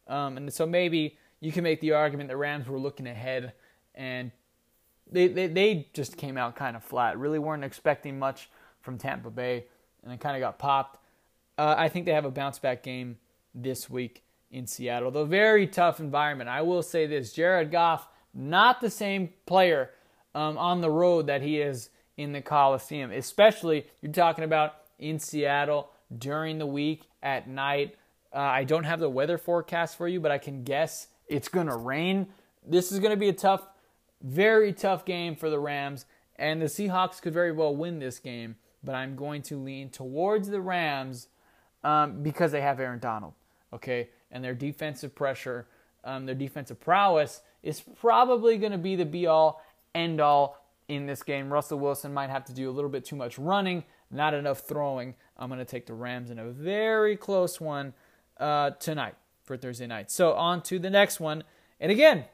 [0.07, 3.53] Um, and so maybe you can make the argument the Rams were looking ahead
[3.93, 4.31] and
[5.11, 7.17] they, they, they just came out kind of flat.
[7.17, 8.49] Really weren't expecting much
[8.81, 9.65] from Tampa Bay
[10.03, 10.99] and it kind of got popped.
[11.57, 13.17] Uh, I think they have a bounce back game
[13.53, 15.11] this week in Seattle.
[15.11, 16.49] Though very tough environment.
[16.49, 19.91] I will say this Jared Goff, not the same player
[20.33, 25.19] um, on the road that he is in the Coliseum, especially you're talking about in
[25.19, 27.95] Seattle during the week at night.
[28.35, 31.67] Uh, I don't have the weather forecast for you, but I can guess it's going
[31.67, 32.27] to rain.
[32.67, 33.65] This is going to be a tough,
[34.21, 38.57] very tough game for the Rams, and the Seahawks could very well win this game,
[38.83, 41.29] but I'm going to lean towards the Rams
[41.85, 43.35] um, because they have Aaron Donald,
[43.71, 44.09] okay?
[44.31, 45.67] And their defensive pressure,
[46.03, 51.05] um, their defensive prowess is probably going to be the be all, end all in
[51.05, 51.53] this game.
[51.53, 55.15] Russell Wilson might have to do a little bit too much running, not enough throwing.
[55.37, 57.93] I'm going to take the Rams in a very close one
[58.39, 60.11] uh, tonight for Thursday night.
[60.11, 61.43] So on to the next one.
[61.79, 62.25] And again,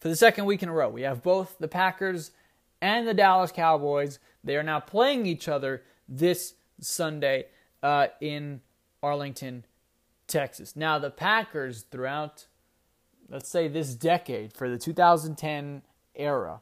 [0.00, 2.30] for the second week in a row, we have both the Packers
[2.80, 4.18] and the Dallas Cowboys.
[4.44, 7.46] They are now playing each other this Sunday
[7.82, 8.60] uh, in
[9.02, 9.64] Arlington,
[10.26, 10.76] Texas.
[10.76, 12.46] Now, the Packers, throughout,
[13.28, 15.82] let's say, this decade, for the 2010
[16.14, 16.60] era,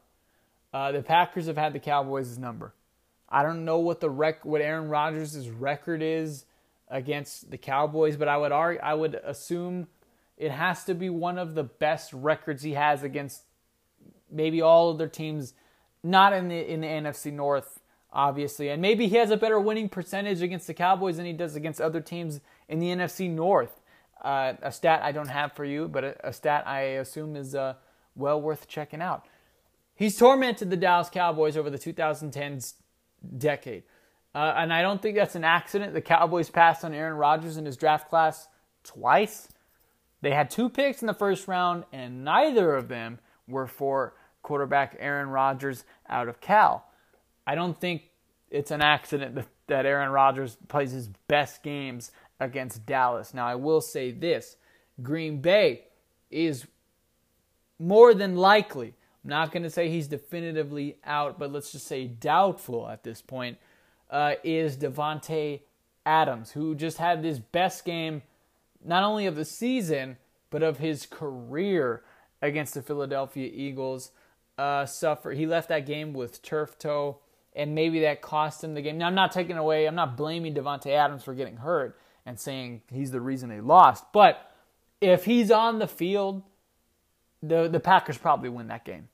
[0.73, 2.73] uh, the Packers have had the Cowboys' number.
[3.29, 6.45] I don't know what the rec- what Aaron Rodgers' record is
[6.89, 9.87] against the Cowboys, but I would argue, I would assume
[10.37, 13.43] it has to be one of the best records he has against
[14.31, 15.53] maybe all other teams,
[16.03, 17.79] not in the in the NFC North,
[18.13, 21.55] obviously, and maybe he has a better winning percentage against the Cowboys than he does
[21.55, 23.81] against other teams in the NFC North.
[24.21, 27.53] Uh, a stat I don't have for you, but a, a stat I assume is
[27.53, 27.75] uh,
[28.15, 29.25] well worth checking out.
[29.95, 32.73] He's tormented the Dallas Cowboys over the 2010s
[33.37, 33.83] decade.
[34.37, 35.95] Uh, and I don't think that's an accident.
[35.95, 38.47] The Cowboys passed on Aaron Rodgers in his draft class
[38.83, 39.47] twice.
[40.21, 44.95] They had two picks in the first round, and neither of them were for quarterback
[44.99, 46.85] Aaron Rodgers out of Cal.
[47.47, 48.11] I don't think
[48.51, 53.33] it's an accident that Aaron Rodgers plays his best games against Dallas.
[53.33, 54.55] Now, I will say this
[55.01, 55.85] Green Bay
[56.29, 56.67] is
[57.79, 62.05] more than likely, I'm not going to say he's definitively out, but let's just say
[62.05, 63.57] doubtful at this point
[64.09, 65.61] uh, is Davante
[66.05, 68.21] Adams, who just had his best game,
[68.83, 70.17] not only of the season
[70.49, 72.03] but of his career
[72.41, 74.11] against the Philadelphia Eagles.
[74.57, 75.31] Uh, suffer.
[75.31, 77.19] He left that game with turf toe,
[77.55, 78.97] and maybe that cost him the game.
[78.97, 79.85] Now, I'm not taking away.
[79.85, 84.05] I'm not blaming Davante Adams for getting hurt and saying he's the reason they lost.
[84.11, 84.51] But
[84.99, 86.41] if he's on the field,
[87.43, 89.09] the the Packers probably win that game.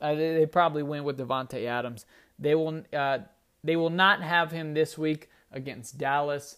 [0.00, 2.06] Uh, they, they, probably win with Davante Adams.
[2.38, 2.82] They will.
[2.92, 3.18] Uh,
[3.64, 6.56] they will not have him this week against Dallas.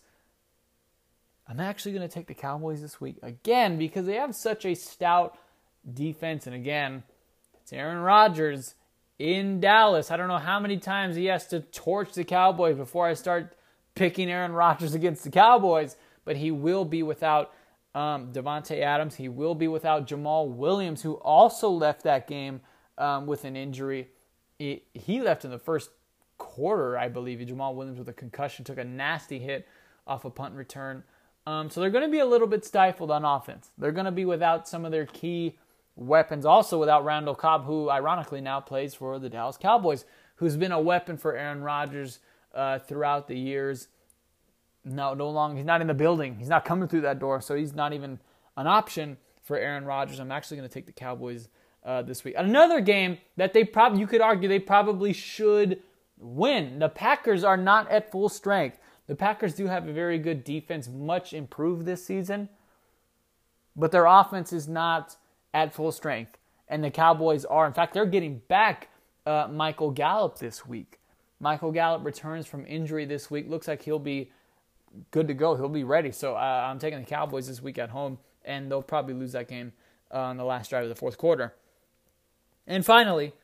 [1.47, 4.75] I'm actually going to take the Cowboys this week again because they have such a
[4.75, 5.37] stout
[5.93, 6.47] defense.
[6.47, 7.03] And again,
[7.63, 8.75] it's Aaron Rodgers
[9.19, 10.11] in Dallas.
[10.11, 13.57] I don't know how many times he has to torch the Cowboys before I start
[13.95, 17.53] picking Aaron Rodgers against the Cowboys, but he will be without
[17.95, 19.15] um, Davante Adams.
[19.15, 22.61] He will be without Jamaal Williams, who also left that game
[22.99, 24.09] um, with an injury.
[24.59, 25.91] He left in the first
[26.39, 27.41] quarter, I believe.
[27.41, 29.67] Jamaal Williams with a concussion took a nasty hit
[30.07, 31.03] off a punt return.
[31.47, 33.71] Um, so they're going to be a little bit stifled on offense.
[33.77, 35.59] They're going to be without some of their key
[35.97, 40.05] weapons, also without Randall Cobb, who ironically now plays for the Dallas Cowboys,
[40.37, 42.19] who's been a weapon for Aaron Rodgers
[42.55, 43.89] uh, throughout the years.
[44.85, 45.57] No, no longer.
[45.57, 46.37] He's not in the building.
[46.37, 48.19] He's not coming through that door, so he's not even
[48.57, 50.19] an option for Aaron Rodgers.
[50.19, 51.49] I'm actually going to take the Cowboys
[51.85, 52.35] uh, this week.
[52.37, 55.83] Another game that they probably you could argue they probably should
[56.19, 56.79] win.
[56.79, 58.79] The Packers are not at full strength.
[59.07, 62.49] The Packers do have a very good defense, much improved this season,
[63.77, 65.17] but their offense is not
[65.53, 66.39] at full strength.
[66.69, 67.67] And the Cowboys are.
[67.67, 68.89] In fact, they're getting back
[69.27, 70.99] uh, Michael Gallup this week.
[71.39, 73.51] Michael Gallup returns from injury this week.
[73.51, 74.31] Looks like he'll be
[75.11, 75.55] good to go.
[75.57, 76.11] He'll be ready.
[76.11, 79.49] So uh, I'm taking the Cowboys this week at home, and they'll probably lose that
[79.49, 79.73] game
[80.13, 81.55] uh, on the last drive of the fourth quarter.
[82.67, 83.35] And finally,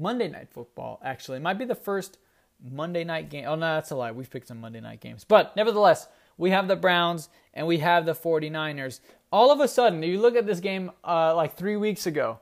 [0.00, 1.36] Monday Night Football, actually.
[1.36, 2.18] It might be the first
[2.62, 3.44] Monday night game.
[3.46, 4.12] Oh, no, that's a lie.
[4.12, 5.24] We've picked some Monday night games.
[5.24, 9.00] But nevertheless, we have the Browns and we have the 49ers.
[9.32, 12.40] All of a sudden, if you look at this game uh, like three weeks ago,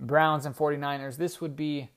[0.00, 1.90] Browns and 49ers, this would be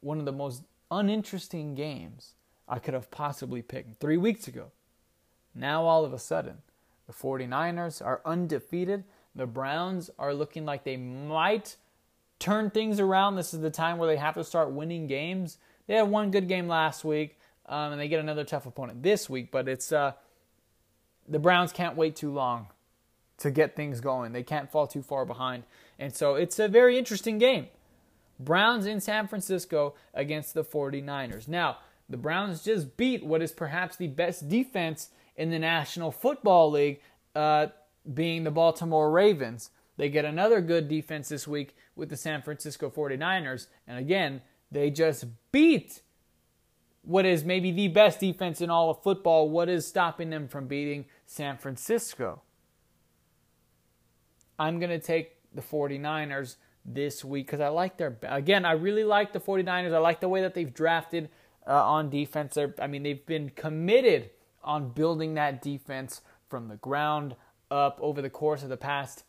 [0.00, 2.34] one of the most uninteresting games
[2.68, 4.72] I could have possibly picked three weeks ago.
[5.54, 6.58] Now, all of a sudden,
[7.06, 9.04] the 49ers are undefeated.
[9.34, 11.76] The Browns are looking like they might
[12.40, 13.36] turn things around.
[13.36, 15.58] This is the time where they have to start winning games.
[15.86, 19.30] They had one good game last week, um, and they get another tough opponent this
[19.30, 19.52] week.
[19.52, 20.14] But it's uh,
[21.28, 22.66] the Browns can't wait too long
[23.38, 24.32] to get things going.
[24.32, 25.62] They can't fall too far behind,
[25.98, 27.68] and so it's a very interesting game.
[28.40, 31.46] Browns in San Francisco against the 49ers.
[31.46, 36.70] Now, the Browns just beat what is perhaps the best defense in the National Football
[36.70, 37.00] League,
[37.34, 37.68] uh,
[38.12, 39.70] being the Baltimore Ravens.
[39.96, 43.66] They get another good defense this week with the San Francisco 49ers.
[43.86, 46.02] And again, they just beat
[47.02, 49.48] what is maybe the best defense in all of football.
[49.48, 52.42] What is stopping them from beating San Francisco?
[54.58, 58.16] I'm going to take the 49ers this week because I like their.
[58.22, 59.94] Again, I really like the 49ers.
[59.94, 61.30] I like the way that they've drafted
[61.66, 62.54] uh, on defense.
[62.54, 64.30] They're, I mean, they've been committed
[64.62, 67.36] on building that defense from the ground
[67.70, 69.24] up over the course of the past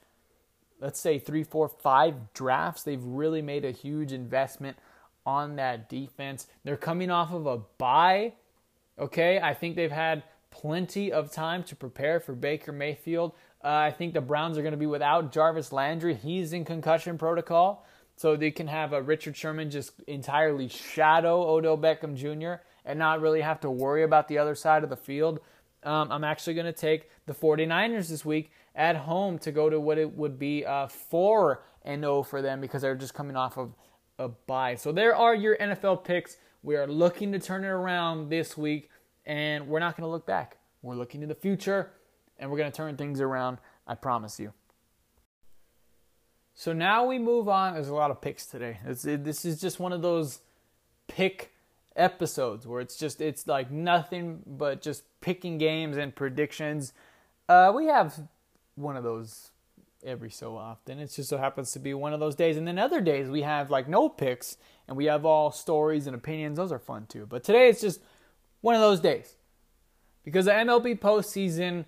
[0.82, 4.78] let's say three, four, five drafts, they've really made a huge investment
[5.26, 6.48] on that defense.
[6.64, 8.34] They're coming off of a bye.
[9.00, 13.34] Okay, I think they've had plenty of time to prepare for Baker Mayfield.
[13.64, 16.16] Uh, I think the Browns are going to be without Jarvis Landry.
[16.16, 17.86] He's in concussion protocol.
[18.18, 22.62] So they can have a Richard Sherman just entirely shadow Odell Beckham Jr.
[22.86, 25.40] and not really have to worry about the other side of the field.
[25.84, 29.80] Um, I'm actually going to take the 49ers this week at home to go to
[29.80, 33.58] what it would be uh, 4 and 0 for them because they're just coming off
[33.58, 33.74] of
[34.20, 34.76] a bye.
[34.76, 36.38] So there are your NFL picks.
[36.64, 38.90] We are looking to turn it around this week,
[39.26, 40.58] and we're not going to look back.
[40.82, 41.92] We're looking to the future,
[42.38, 43.58] and we're going to turn things around.
[43.88, 44.54] I promise you.
[46.54, 47.74] So now we move on.
[47.74, 48.80] There's a lot of picks today.
[48.86, 50.42] It, this is just one of those
[51.08, 51.52] pick
[51.96, 56.94] episodes where it's just it's like nothing but just picking games and predictions.
[57.50, 58.22] Uh, we have
[58.82, 59.52] one of those
[60.04, 61.00] every so often.
[61.00, 62.58] It just so happens to be one of those days.
[62.58, 66.16] And then other days we have like no picks and we have all stories and
[66.16, 66.58] opinions.
[66.58, 67.26] Those are fun too.
[67.28, 68.02] But today it's just
[68.62, 69.36] one of those days.
[70.24, 71.86] Because the MLB postseason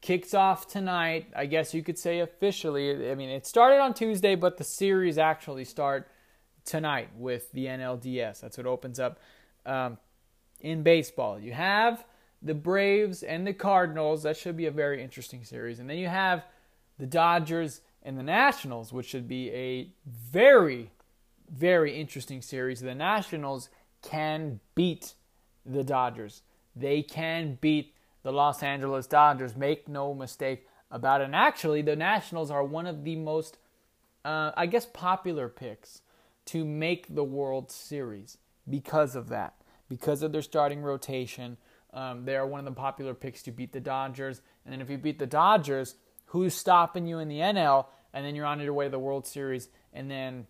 [0.00, 3.10] kicks off tonight, I guess you could say officially.
[3.10, 6.08] I mean, it started on Tuesday, but the series actually start
[6.64, 8.40] tonight with the NLDS.
[8.40, 9.18] That's what opens up
[9.66, 9.98] um,
[10.60, 11.38] in baseball.
[11.38, 12.04] You have
[12.42, 14.24] the Braves and the Cardinals.
[14.24, 15.78] That should be a very interesting series.
[15.78, 16.44] And then you have
[16.98, 20.90] the Dodgers and the Nationals, which should be a very,
[21.50, 22.80] very interesting series.
[22.80, 23.68] The Nationals
[24.02, 25.14] can beat
[25.64, 26.42] the Dodgers.
[26.74, 29.56] They can beat the Los Angeles Dodgers.
[29.56, 31.24] Make no mistake about it.
[31.24, 33.58] And actually, the Nationals are one of the most,
[34.24, 36.02] uh, I guess, popular picks
[36.46, 39.54] to make the World Series because of that,
[39.88, 41.56] because of their starting rotation
[41.92, 44.40] um, they are one of the popular picks to beat the Dodgers.
[44.64, 45.94] And then if you beat the Dodgers,
[46.26, 47.86] who's stopping you in the NL?
[48.14, 50.46] And then you're on your way to the World Series, and then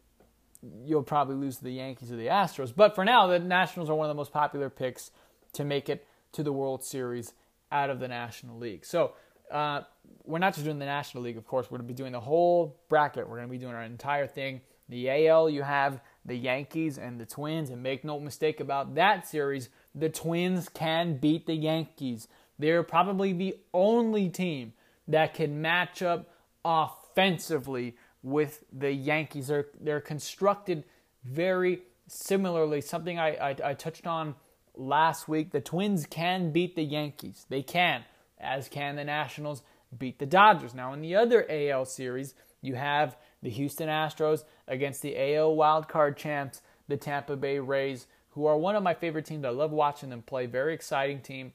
[0.85, 2.73] you'll probably lose to the Yankees or the Astros.
[2.75, 5.11] But for now, the Nationals are one of the most popular picks
[5.55, 7.33] to make it to the World Series
[7.71, 8.85] out of the National League.
[8.85, 9.13] So
[9.51, 9.83] uh,
[10.25, 11.71] we're not just doing the National League, of course.
[11.71, 13.29] We're going to be doing the whole bracket.
[13.29, 14.61] We're going to be doing our entire thing.
[14.89, 19.27] The AL, you have the Yankees and the Twins, and make no mistake about that
[19.29, 22.29] series the Twins can beat the Yankees.
[22.59, 24.73] They're probably the only team
[25.09, 26.31] that can match up
[26.65, 29.49] offensively with the Yankees.
[29.49, 30.85] They're, they're constructed
[31.25, 34.35] very similarly, something I, I, I touched on
[34.77, 35.51] last week.
[35.51, 37.47] The Twins can beat the Yankees.
[37.49, 38.05] They can,
[38.39, 39.63] as can the Nationals
[39.97, 40.75] beat the Dodgers.
[40.75, 46.17] Now, in the other AL series, you have the Houston Astros against the AL wildcard
[46.17, 49.45] champs, the Tampa Bay Rays who are one of my favorite teams.
[49.45, 50.47] I love watching them play.
[50.47, 51.53] Very exciting team.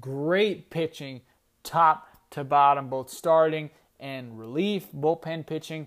[0.00, 1.22] Great pitching,
[1.62, 3.70] top to bottom, both starting
[4.00, 5.86] and relief, bullpen pitching.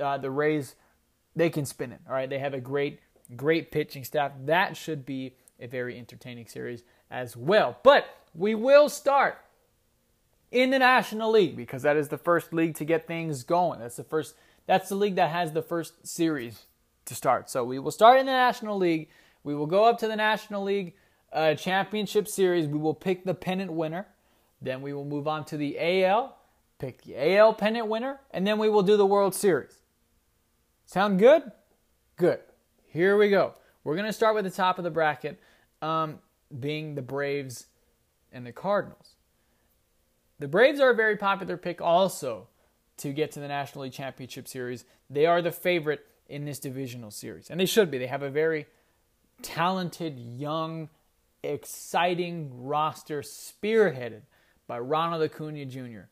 [0.00, 0.76] Uh, the Rays,
[1.36, 2.00] they can spin it.
[2.08, 3.00] All right, they have a great,
[3.36, 4.32] great pitching staff.
[4.44, 7.76] That should be a very entertaining series as well.
[7.82, 9.38] But we will start
[10.50, 13.80] in the National League because that is the first league to get things going.
[13.80, 14.34] That's the first.
[14.66, 16.66] That's the league that has the first series
[17.06, 17.50] to start.
[17.50, 19.08] So we will start in the National League
[19.44, 20.94] we will go up to the National League
[21.32, 22.66] uh, Championship Series.
[22.66, 24.06] We will pick the pennant winner.
[24.60, 26.36] Then we will move on to the AL,
[26.78, 29.80] pick the AL pennant winner, and then we will do the World Series.
[30.84, 31.50] Sound good?
[32.16, 32.40] Good.
[32.86, 33.54] Here we go.
[33.84, 35.40] We're going to start with the top of the bracket.
[35.80, 36.18] um,
[36.58, 37.66] being the Braves
[38.32, 39.14] and the Cardinals.
[40.38, 42.48] The Braves are a very popular pick also
[42.98, 44.84] to get to the National League Championship Series.
[45.08, 47.98] They are the favorite in this divisional series, and they should be.
[47.98, 48.66] They have a very
[49.42, 50.88] talented, young,
[51.42, 54.22] exciting roster spearheaded
[54.66, 56.08] by Ronald Acuna Jr.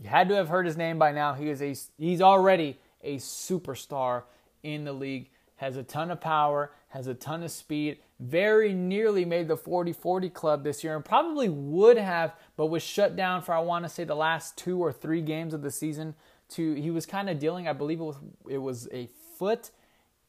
[0.00, 1.34] You had to have heard his name by now.
[1.34, 4.24] He is a he's already a superstar
[4.62, 5.30] in the league.
[5.56, 7.98] Has a ton of power, has a ton of speed.
[8.18, 13.14] Very nearly made the 40-40 club this year, and probably would have, but was shut
[13.14, 16.14] down for I want to say the last two or three games of the season.
[16.50, 18.16] To he was kind of dealing, I believe it was
[18.48, 19.70] it was a foot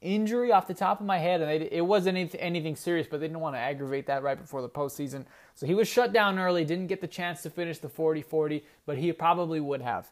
[0.05, 3.27] injury off the top of my head, and it wasn't anything, anything serious, but they
[3.27, 5.25] didn't want to aggravate that right before the postseason.
[5.55, 8.63] So he was shut down early, didn't get the chance to finish the 40 40,
[8.85, 10.11] but he probably would have.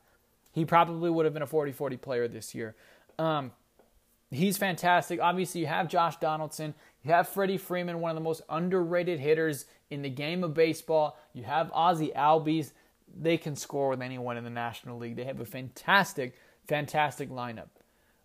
[0.52, 2.76] He probably would have been a 40 40 player this year.
[3.20, 3.52] Um,
[4.32, 5.20] he's fantastic.
[5.22, 6.74] Obviously, you have Josh Donaldson,
[7.04, 11.18] you have Freddie Freeman, one of the most underrated hitters in the game of baseball.
[11.34, 12.72] You have Ozzy Albies.
[13.16, 15.16] They can score with anyone in the National League.
[15.16, 16.36] They have a fantastic,
[16.68, 17.68] fantastic lineup.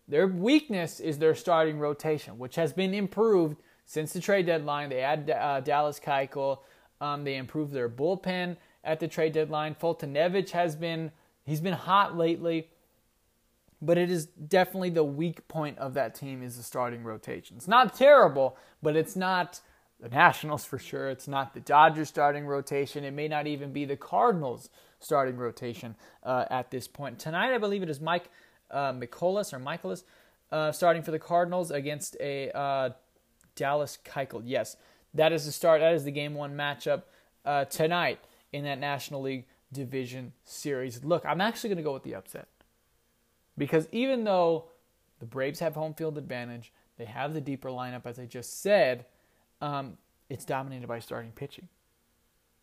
[0.09, 4.89] Their weakness is their starting rotation, which has been improved since the trade deadline.
[4.89, 6.59] They add uh, Dallas Keuchel.
[6.99, 9.75] Um, they improved their bullpen at the trade deadline.
[9.75, 11.11] Foltynewicz has been
[11.45, 12.69] he's been hot lately,
[13.81, 17.55] but it is definitely the weak point of that team is the starting rotation.
[17.55, 19.61] It's not terrible, but it's not
[19.99, 21.09] the Nationals for sure.
[21.09, 23.03] It's not the Dodgers starting rotation.
[23.03, 27.19] It may not even be the Cardinals starting rotation uh, at this point.
[27.19, 28.29] Tonight, I believe it is Mike
[28.71, 30.03] uh, Mikolas or Michaelis
[30.51, 32.89] uh, starting for the Cardinals against a uh,
[33.55, 34.41] Dallas Keuchel.
[34.45, 34.77] Yes,
[35.13, 35.81] that is the start.
[35.81, 37.03] That is the game one matchup
[37.45, 38.19] uh, tonight
[38.51, 41.03] in that National League Division Series.
[41.03, 42.47] Look, I'm actually going to go with the upset
[43.57, 44.65] because even though
[45.19, 49.05] the Braves have home field advantage, they have the deeper lineup, as I just said.
[49.61, 49.97] Um,
[50.29, 51.67] it's dominated by starting pitching.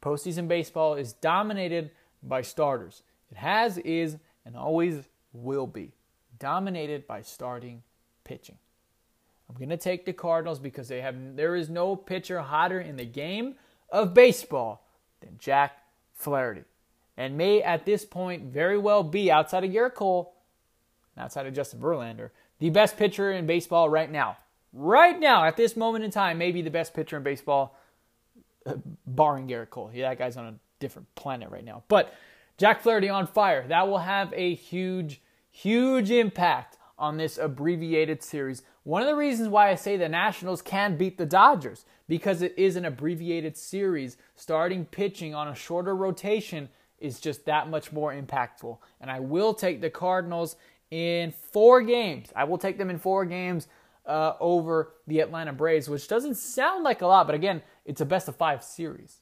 [0.03, 1.91] Postseason baseball is dominated
[2.23, 3.03] by starters.
[3.31, 5.93] It has, is, and always will be
[6.39, 7.83] dominated by starting
[8.25, 8.57] pitching.
[9.49, 12.97] I'm going to take the Cardinals because they have there is no pitcher hotter in
[12.97, 13.55] the game
[13.91, 14.85] of baseball
[15.21, 15.79] than Jack
[16.15, 16.65] Flaherty.
[17.17, 20.35] And may at this point very well be outside of Gerrit Cole,
[21.17, 24.37] outside of Justin Verlander, the best pitcher in baseball right now.
[24.73, 27.79] Right now, at this moment in time, maybe the best pitcher in baseball,
[28.67, 28.75] uh,
[29.07, 29.91] barring Gerrit Cole.
[29.95, 31.85] Yeah, that guy's on a different planet right now.
[31.89, 32.13] But
[32.59, 33.67] Jack Flaherty on fire.
[33.69, 35.21] That will have a huge
[35.57, 38.63] huge impact on this abbreviated series.
[38.85, 42.55] One of the reasons why I say the Nationals can beat the Dodgers because it
[42.59, 44.19] is an abbreviated series.
[44.35, 48.79] Starting pitching on a shorter rotation is just that much more impactful.
[49.01, 50.57] And I will take the Cardinals
[50.91, 52.29] in four games.
[52.37, 53.67] I will take them in four games
[54.05, 58.07] uh, over the Atlanta Braves, which doesn't sound like a lot, but again, it's a
[58.07, 59.21] best of five series.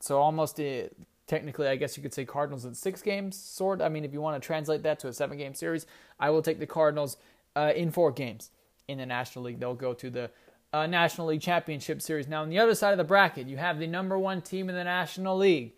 [0.00, 0.90] So almost a,
[1.28, 3.80] technically, I guess you could say Cardinals in six games, sort.
[3.80, 5.86] I mean, if you want to translate that to a seven game series,
[6.18, 7.18] I will take the Cardinals
[7.54, 8.50] uh, in four games
[8.88, 9.60] in the National League.
[9.60, 10.30] They'll go to the
[10.72, 12.26] uh, National League Championship Series.
[12.26, 14.74] Now, on the other side of the bracket, you have the number one team in
[14.74, 15.74] the National League,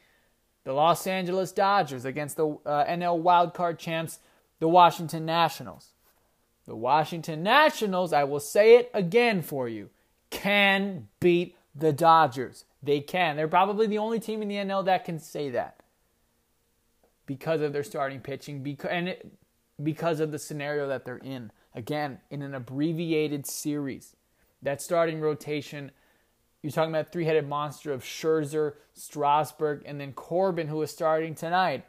[0.64, 4.20] the Los Angeles Dodgers, against the uh, NL wildcard champs,
[4.60, 5.90] the Washington Nationals.
[6.66, 9.90] The Washington Nationals, I will say it again for you,
[10.30, 12.64] can beat the Dodgers.
[12.82, 13.36] They can.
[13.36, 15.80] They're probably the only team in the NL that can say that
[17.26, 19.30] because of their starting pitching because and it,
[19.82, 21.52] because of the scenario that they're in.
[21.74, 24.16] Again, in an abbreviated series,
[24.62, 25.90] that starting rotation.
[26.62, 31.86] You're talking about three-headed monster of Scherzer, Strasburg, and then Corbin, who is starting tonight.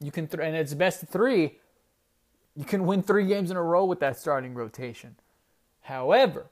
[0.00, 1.58] You can th- and it's best of three.
[2.54, 5.16] You can win three games in a row with that starting rotation.
[5.80, 6.46] However,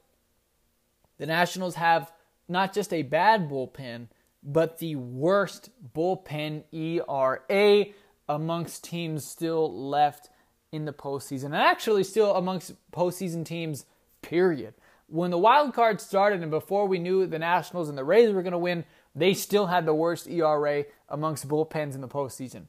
[1.19, 2.13] the Nationals have
[2.49, 4.09] not just a bad bullpen,
[4.43, 7.87] but the worst bullpen ERA
[8.29, 10.31] amongst teams still left
[10.73, 13.87] in the postseason, and actually still amongst postseason teams,
[14.23, 14.75] period.
[15.07, 18.43] When the wild card started and before we knew the Nationals and the Rays were
[18.43, 18.85] going to win,
[19.15, 22.65] they still had the worst ERA amongst bullpens in the postseason.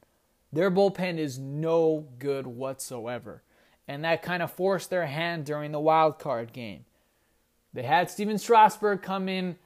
[0.54, 3.42] Their bullpen is no good whatsoever.
[3.88, 6.86] And that kind of forced their hand during the wild card game.
[7.74, 9.58] They had Stephen Strasburg come in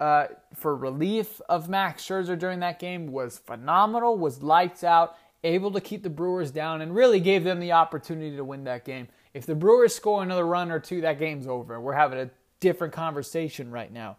[0.00, 5.70] uh, for relief of Max Scherzer during that game was phenomenal, was lights out, able
[5.72, 9.08] to keep the Brewers down, and really gave them the opportunity to win that game.
[9.34, 11.78] If the Brewers score another run or two, that game's over.
[11.78, 12.30] We're having a
[12.60, 14.16] different conversation right now.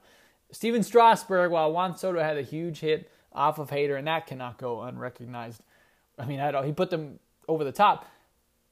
[0.51, 4.57] Stephen Strasburg, while Juan Soto had a huge hit off of Hader, and that cannot
[4.57, 5.63] go unrecognized.
[6.19, 8.05] I mean, I don't, he put them over the top.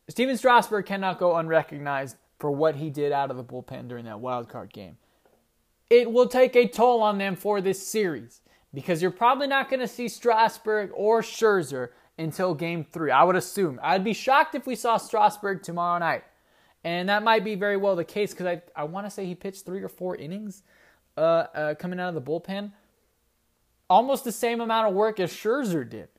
[0.09, 4.19] Stephen Strasburg cannot go unrecognized for what he did out of the bullpen during that
[4.19, 4.97] wild card game.
[5.89, 8.41] It will take a toll on them for this series
[8.73, 13.11] because you're probably not going to see Strasburg or Scherzer until game three.
[13.11, 13.79] I would assume.
[13.81, 16.23] I'd be shocked if we saw Strasburg tomorrow night.
[16.83, 19.35] And that might be very well the case because I, I want to say he
[19.35, 20.63] pitched three or four innings
[21.17, 22.71] uh, uh, coming out of the bullpen.
[23.89, 26.09] Almost the same amount of work as Scherzer did.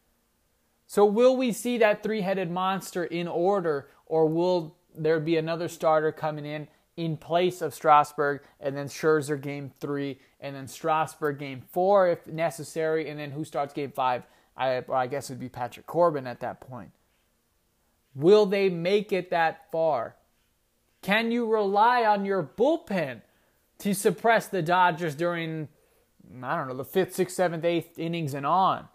[0.87, 5.69] So, will we see that three headed monster in order, or will there be another
[5.69, 6.67] starter coming in
[7.05, 12.27] in place of Strasburg, and then Scherzer game three, and then Strasburg game four if
[12.27, 14.25] necessary, and then who starts game five?
[14.57, 16.91] I, I guess it would be Patrick Corbin at that point.
[18.15, 20.17] Will they make it that far?
[21.01, 23.23] Can you rely on your bullpen
[23.79, 25.69] to suppress the Dodgers during,
[26.43, 28.89] I don't know, the fifth, sixth, seventh, eighth innings and on?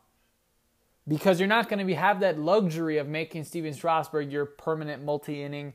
[1.08, 5.42] Because you're not going to have that luxury of making Stephen Strasburg your permanent multi
[5.42, 5.74] inning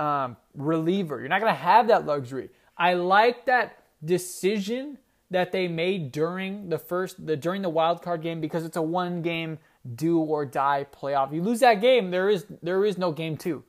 [0.00, 1.20] um, reliever.
[1.20, 2.48] You're not going to have that luxury.
[2.76, 4.98] I like that decision
[5.30, 8.82] that they made during the first the during the wild card game because it's a
[8.82, 9.58] one game
[9.94, 11.32] do or die playoff.
[11.32, 13.62] You lose that game, there is there is no game 2.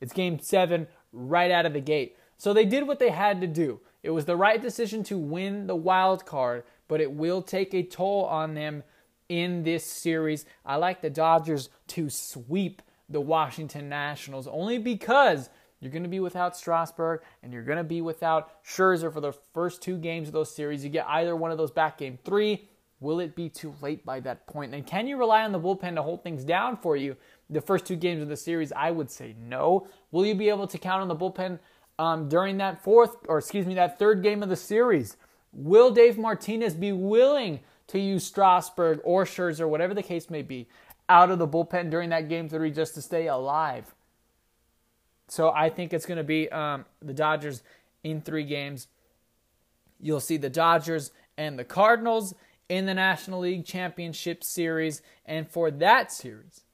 [0.00, 2.16] It's game 7 right out of the gate.
[2.36, 3.80] So they did what they had to do.
[4.02, 7.82] It was the right decision to win the wild card, but it will take a
[7.82, 8.82] toll on them
[9.28, 10.44] in this series.
[10.64, 15.48] I like the Dodgers to sweep the Washington Nationals only because
[15.80, 19.32] you're going to be without Strasburg and you're going to be without Scherzer for the
[19.52, 20.82] first two games of those series.
[20.82, 22.68] You get either one of those back game three.
[22.98, 24.74] Will it be too late by that point?
[24.74, 27.16] And can you rely on the bullpen to hold things down for you
[27.50, 28.72] the first two games of the series?
[28.72, 29.86] I would say no.
[30.12, 31.58] Will you be able to count on the bullpen
[31.98, 35.18] um, during that fourth, or excuse me, that third game of the series?
[35.52, 40.66] Will Dave Martinez be willing to use Strasburg or Scherzer, whatever the case may be,
[41.08, 43.94] out of the bullpen during that game three just to stay alive?
[45.28, 47.62] So I think it's going to be um, the Dodgers
[48.04, 48.88] in three games.
[50.00, 52.34] You'll see the Dodgers and the Cardinals
[52.68, 56.64] in the National League Championship Series, and for that series,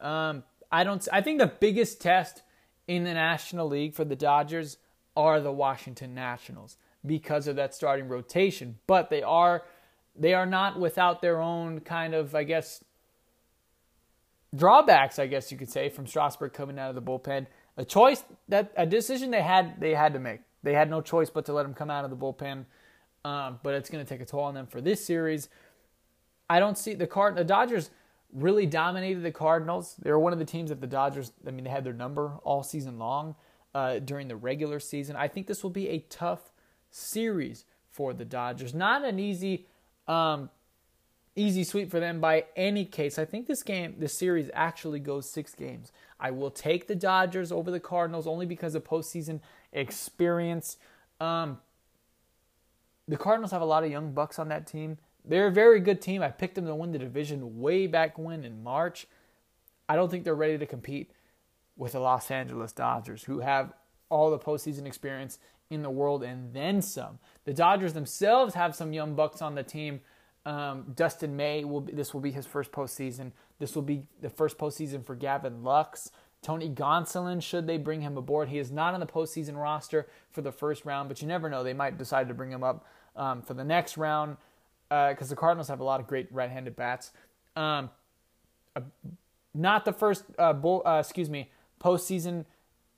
[0.00, 1.06] um, I don't.
[1.12, 2.42] I think the biggest test
[2.86, 4.78] in the National League for the Dodgers
[5.16, 8.78] are the Washington Nationals because of that starting rotation.
[8.86, 9.64] But they are
[10.14, 12.84] they are not without their own kind of, I guess,
[14.54, 15.18] drawbacks.
[15.18, 17.46] I guess you could say from Strasburg coming out of the bullpen
[17.76, 20.40] a choice that a decision they had they had to make.
[20.62, 22.64] They had no choice but to let him come out of the bullpen.
[23.24, 25.48] Um, but it's going to take a toll on them for this series.
[26.48, 27.34] I don't see the card.
[27.36, 27.90] The Dodgers
[28.32, 29.96] really dominated the Cardinals.
[30.00, 31.32] They were one of the teams that the Dodgers.
[31.46, 33.34] I mean, they had their number all season long
[33.74, 35.16] uh, during the regular season.
[35.16, 36.52] I think this will be a tough
[36.90, 38.74] series for the Dodgers.
[38.74, 39.66] Not an easy,
[40.06, 40.50] um,
[41.36, 43.18] easy sweep for them by any case.
[43.18, 45.92] I think this game, this series actually goes six games.
[46.18, 49.40] I will take the Dodgers over the Cardinals only because of postseason
[49.72, 50.78] experience.
[51.20, 51.58] Um,
[53.06, 54.98] the Cardinals have a lot of young bucks on that team.
[55.24, 56.22] They're a very good team.
[56.22, 59.06] I picked them to win the division way back when in March.
[59.88, 61.12] I don't think they're ready to compete
[61.76, 63.72] with the Los Angeles Dodgers, who have
[64.08, 67.18] all the postseason experience in the world and then some.
[67.44, 70.00] The Dodgers themselves have some young bucks on the team.
[70.46, 73.32] Um, Dustin May will be, this will be his first postseason.
[73.58, 76.12] This will be the first postseason for Gavin Lux.
[76.40, 80.42] Tony Gonsolin, should they bring him aboard, he is not on the postseason roster for
[80.42, 81.64] the first round, but you never know.
[81.64, 82.86] They might decide to bring him up
[83.16, 84.36] um, for the next round
[84.88, 87.10] because uh, the Cardinals have a lot of great right-handed bats.
[87.56, 87.90] Um,
[88.76, 88.82] uh,
[89.52, 91.50] not the first, uh, bull, uh, excuse me,
[91.82, 92.44] postseason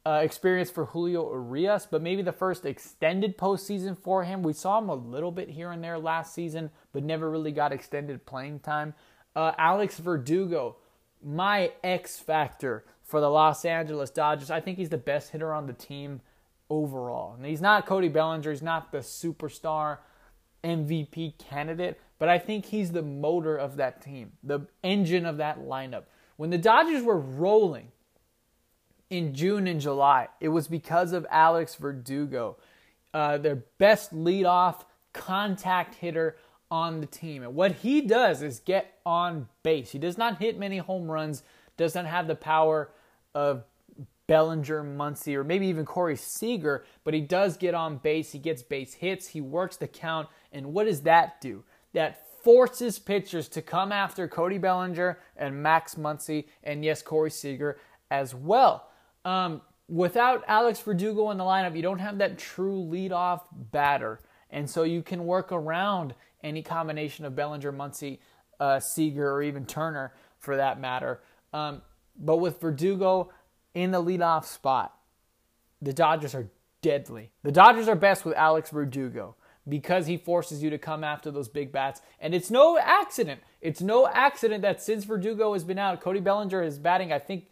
[0.08, 4.42] uh, experience for Julio Urias, but maybe the first extended postseason for him.
[4.42, 7.72] We saw him a little bit here and there last season, but never really got
[7.72, 8.94] extended playing time.
[9.36, 10.76] Uh, Alex Verdugo,
[11.22, 14.50] my X factor for the Los Angeles Dodgers.
[14.50, 16.22] I think he's the best hitter on the team
[16.70, 17.34] overall.
[17.34, 19.98] And he's not Cody Bellinger, he's not the superstar
[20.64, 25.60] MVP candidate, but I think he's the motor of that team, the engine of that
[25.60, 26.04] lineup.
[26.38, 27.92] When the Dodgers were rolling
[29.10, 32.56] in June and July, it was because of Alex Verdugo,
[33.14, 36.36] uh, their best leadoff contact hitter
[36.70, 37.42] on the team.
[37.42, 39.92] And what he does is get on base.
[39.92, 41.42] He does not hit many home runs,
[41.76, 42.90] does not have the power
[43.34, 43.64] of
[44.26, 48.32] Bellinger, Muncy, or maybe even Corey Seager, but he does get on base.
[48.32, 49.28] He gets base hits.
[49.28, 50.28] He works the count.
[50.52, 51.64] And what does that do?
[51.94, 57.78] That forces pitchers to come after Cody Bellinger and Max Muncy, and yes, Corey Seager
[58.10, 58.87] as well.
[59.28, 64.20] Um, without Alex Verdugo in the lineup, you don't have that true leadoff batter.
[64.48, 68.20] And so you can work around any combination of Bellinger, Muncy,
[68.58, 71.20] uh, Seager, or even Turner for that matter.
[71.52, 71.82] Um,
[72.18, 73.30] but with Verdugo
[73.74, 74.96] in the leadoff spot,
[75.82, 76.48] the Dodgers are
[76.80, 77.30] deadly.
[77.42, 79.36] The Dodgers are best with Alex Verdugo
[79.68, 82.00] because he forces you to come after those big bats.
[82.18, 83.42] And it's no accident.
[83.60, 87.48] It's no accident that since Verdugo has been out, Cody Bellinger is batting, I think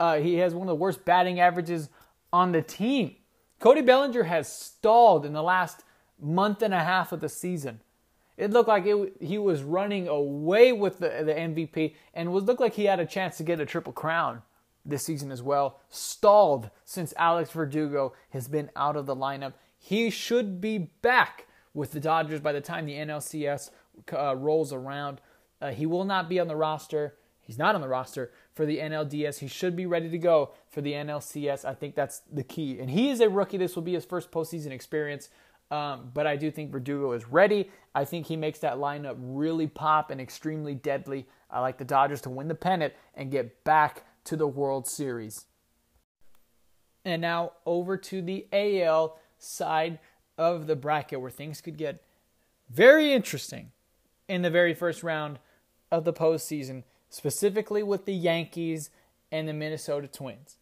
[0.00, 1.88] uh, he has one of the worst batting averages
[2.32, 3.16] on the team.
[3.60, 5.84] Cody Bellinger has stalled in the last
[6.20, 7.80] month and a half of the season.
[8.36, 12.60] It looked like it, he was running away with the, the MVP and would looked
[12.60, 14.42] like he had a chance to get a triple crown
[14.84, 15.80] this season as well.
[15.88, 19.54] Stalled since Alex Verdugo has been out of the lineup.
[19.78, 23.70] He should be back with the Dodgers by the time the NLCS
[24.12, 25.20] uh, rolls around.
[25.60, 27.14] Uh, he will not be on the roster.
[27.40, 29.40] He's not on the roster for the NLDS.
[29.40, 31.64] He should be ready to go for the NLCS.
[31.64, 32.78] I think that's the key.
[32.78, 33.56] And he is a rookie.
[33.58, 35.28] This will be his first postseason experience.
[35.70, 37.70] Um, but I do think Verdugo is ready.
[37.94, 41.26] I think he makes that lineup really pop and extremely deadly.
[41.50, 45.46] I like the Dodgers to win the pennant and get back to the World Series.
[47.04, 49.98] And now over to the AL side
[50.38, 52.02] of the bracket where things could get
[52.70, 53.72] very interesting
[54.28, 55.38] in the very first round
[55.90, 56.82] of the postseason,
[57.14, 58.90] specifically with the Yankees
[59.30, 60.56] and the Minnesota Twins.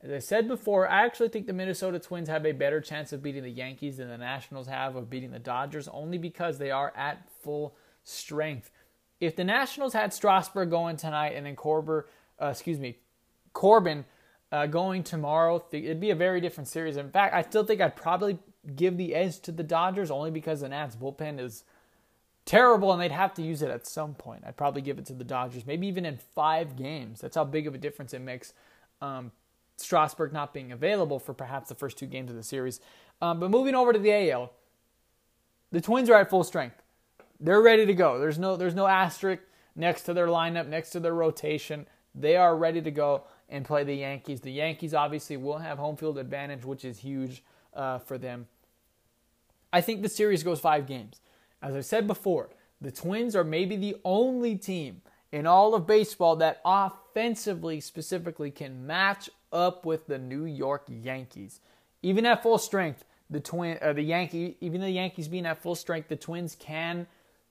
[0.00, 3.24] As I said before, I actually think the Minnesota Twins have a better chance of
[3.24, 6.92] beating the Yankees than the Nationals have of beating the Dodgers, only because they are
[6.96, 8.70] at full strength.
[9.20, 12.08] If the Nationals had Strasburg going tonight and then Corber,
[12.40, 12.98] uh, excuse me,
[13.52, 14.04] Corbin
[14.52, 16.96] uh, going tomorrow, it'd be a very different series.
[16.96, 18.38] In fact, I still think I'd probably
[18.76, 21.64] give the edge to the Dodgers only because the Nats bullpen is
[22.46, 24.44] terrible and they'd have to use it at some point.
[24.46, 27.20] I'd probably give it to the Dodgers, maybe even in five games.
[27.20, 28.54] That's how big of a difference it makes.
[29.02, 29.32] Um,
[29.76, 32.80] Strasburg not being available for perhaps the first two games of the series.
[33.20, 34.52] Um, but moving over to the AL,
[35.72, 36.82] the Twins are at full strength.
[37.38, 38.18] They're ready to go.
[38.18, 39.42] There's no there's no asterisk
[39.74, 41.86] next to their lineup, next to their rotation.
[42.14, 44.40] They are ready to go and play the Yankees.
[44.40, 47.44] The Yankees obviously will have home field advantage, which is huge
[47.74, 48.46] uh, for them.
[49.72, 51.20] I think the series goes five games.
[51.62, 52.50] As I said before,
[52.80, 55.02] the Twins are maybe the only team
[55.32, 61.60] in all of baseball that offensively specifically can match up with the New York Yankees.
[62.02, 65.74] Even at full strength, the twin uh, the Yankee even the Yankees being at full
[65.74, 67.06] strength, the Twins can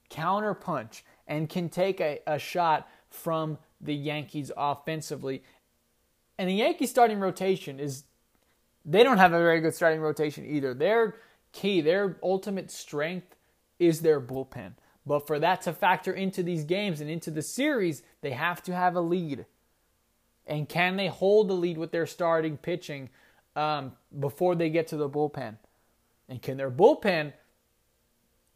[0.10, 5.43] counterpunch and can take a, a shot from the Yankees offensively.
[6.38, 8.03] And the Yankees starting rotation is
[8.86, 10.74] they don't have a very good starting rotation either.
[10.74, 11.16] Their
[11.51, 13.35] key, their ultimate strength
[13.80, 14.73] is their bullpen.
[15.05, 18.76] But for that to factor into these games and into the series, they have to
[18.76, 19.45] have a lead.
[20.47, 23.09] And can they hold the lead with their starting pitching
[23.55, 25.57] um, before they get to the bullpen?
[26.28, 27.34] And can their bullpen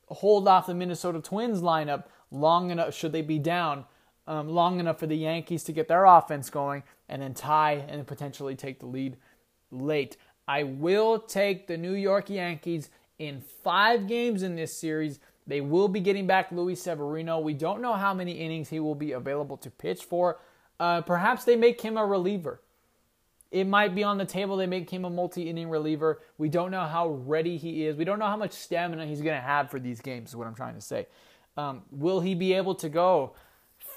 [0.07, 3.85] hold off the Minnesota Twins lineup long enough, should they be down,
[4.27, 8.05] um, long enough for the Yankees to get their offense going and then tie and
[8.07, 9.17] potentially take the lead
[9.71, 10.17] late?
[10.47, 12.89] I will take the New York Yankees
[13.19, 15.19] in five games in this series.
[15.45, 17.39] They will be getting back Luis Severino.
[17.39, 20.39] We don't know how many innings he will be available to pitch for.
[20.79, 22.61] Uh, perhaps they make him a reliever.
[23.51, 24.57] It might be on the table.
[24.57, 26.21] They make him a multi inning reliever.
[26.37, 27.97] We don't know how ready he is.
[27.97, 30.47] We don't know how much stamina he's going to have for these games, is what
[30.47, 31.07] I'm trying to say.
[31.57, 33.33] Um, will he be able to go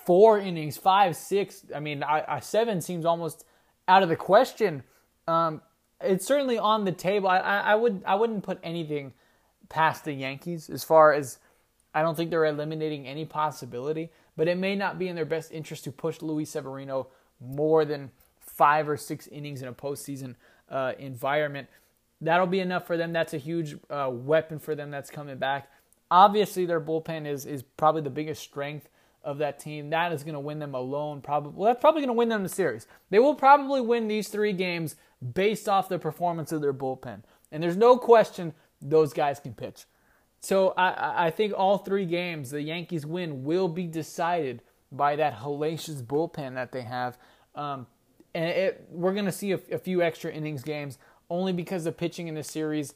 [0.06, 1.66] four innings, five, six?
[1.74, 3.44] I mean, I, I, seven seems almost
[3.86, 4.82] out of the question.
[5.28, 5.60] Um,
[6.02, 7.28] it's certainly on the table.
[7.28, 9.12] I, I, would I wouldn't put anything
[9.68, 11.38] past the Yankees as far as
[11.94, 15.52] I don't think they're eliminating any possibility but it may not be in their best
[15.52, 17.08] interest to push Luis Severino
[17.40, 20.36] more than five or six innings in a postseason
[20.70, 21.68] uh, environment.
[22.20, 23.12] That'll be enough for them.
[23.12, 25.70] That's a huge uh, weapon for them that's coming back.
[26.10, 28.88] Obviously, their bullpen is is probably the biggest strength
[29.24, 29.90] of that team.
[29.90, 31.20] That is going to win them alone.
[31.20, 32.86] Probably, well, that's probably going to win them the series.
[33.10, 34.96] They will probably win these three games
[35.34, 37.22] based off the performance of their bullpen.
[37.50, 39.84] And there's no question those guys can pitch.
[40.40, 45.38] So I, I think all three games, the Yankees win will be decided by that
[45.38, 47.16] hellacious bullpen that they have.
[47.54, 47.86] Um,
[48.34, 50.98] and it, we're going to see a, a, few extra innings games
[51.30, 52.94] only because the pitching in this series,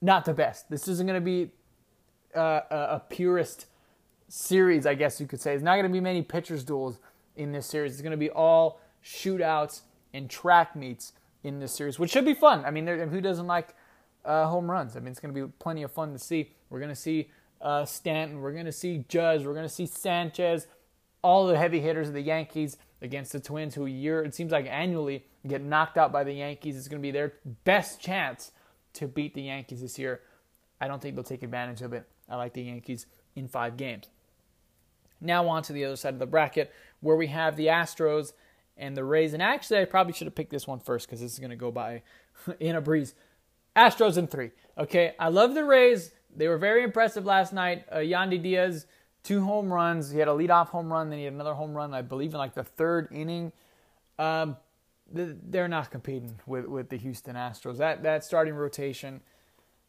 [0.00, 0.68] not the best.
[0.68, 1.50] This isn't going to be
[2.34, 3.66] uh, a, purist
[4.28, 5.54] series, I guess you could say.
[5.54, 6.98] It's not going to be many pitchers' duels
[7.36, 7.92] in this series.
[7.92, 9.82] It's going to be all shootouts
[10.12, 11.12] and track meets
[11.42, 12.64] in this series, which should be fun.
[12.64, 13.74] I mean, who doesn't like
[14.24, 14.96] uh, home runs.
[14.96, 16.52] I mean, it's going to be plenty of fun to see.
[16.70, 17.30] We're going to see
[17.60, 18.40] uh, Stanton.
[18.40, 19.44] We're going to see Judge.
[19.44, 20.66] We're going to see Sanchez.
[21.22, 24.66] All the heavy hitters of the Yankees against the Twins, who year it seems like
[24.68, 26.76] annually get knocked out by the Yankees.
[26.76, 27.34] It's going to be their
[27.64, 28.52] best chance
[28.94, 30.20] to beat the Yankees this year.
[30.80, 32.08] I don't think they'll take advantage of it.
[32.28, 34.08] I like the Yankees in five games.
[35.20, 38.32] Now on to the other side of the bracket where we have the Astros
[38.78, 39.34] and the Rays.
[39.34, 41.56] And actually, I probably should have picked this one first because this is going to
[41.56, 42.02] go by
[42.60, 43.14] in a breeze.
[43.76, 44.50] Astros in three.
[44.76, 46.12] Okay, I love the Rays.
[46.34, 47.84] they were very impressive last night.
[47.90, 48.86] Uh, Yandy Diaz,
[49.22, 50.10] two home runs.
[50.10, 52.38] He had a leadoff home run, then he had another home run, I believe, in
[52.38, 53.52] like the third inning.
[54.18, 54.56] Um,
[55.10, 57.78] they're not competing with, with the Houston Astros.
[57.78, 59.20] That that starting rotation,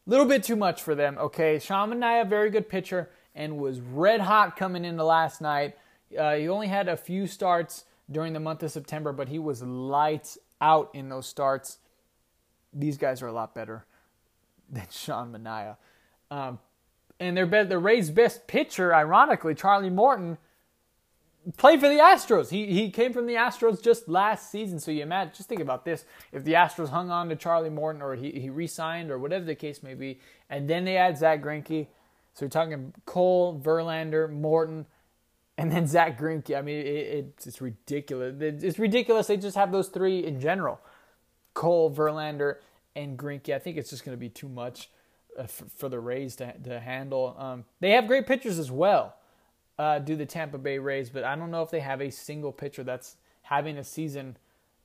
[0.08, 1.18] a little bit too much for them.
[1.18, 5.76] Okay, Sean Manaea, very good pitcher, and was red hot coming into last night.
[6.18, 9.62] Uh, he only had a few starts during the month of September, but he was
[9.62, 11.80] lights out in those starts.
[12.74, 13.86] These guys are a lot better
[14.70, 15.78] than Sean Manaea.
[16.32, 16.60] Um,
[17.20, 20.38] and their, be- the Rays' best pitcher, ironically, Charlie Morton,
[21.58, 22.50] played for the Astros.
[22.50, 24.80] He he came from the Astros just last season.
[24.80, 28.02] So you imagine, just think about this: if the Astros hung on to Charlie Morton,
[28.02, 31.42] or he he re-signed, or whatever the case may be, and then they add Zack
[31.42, 31.88] Greinke,
[32.34, 34.86] so you're talking Cole, Verlander, Morton,
[35.60, 36.58] and then Zack Greinke.
[36.58, 38.36] I mean, it, it, it's ridiculous.
[38.40, 39.28] It's ridiculous.
[39.28, 40.80] They just have those three in general:
[41.54, 42.56] Cole, Verlander,
[42.96, 43.54] and Greinke.
[43.54, 44.90] I think it's just going to be too much
[45.38, 47.36] uh, for, for, the Rays to to handle.
[47.38, 49.16] Um, they have great pitchers as well
[49.78, 52.54] uh, do the Tampa Bay Rays, but I don't know if they have a single
[52.54, 54.38] pitcher that's having a season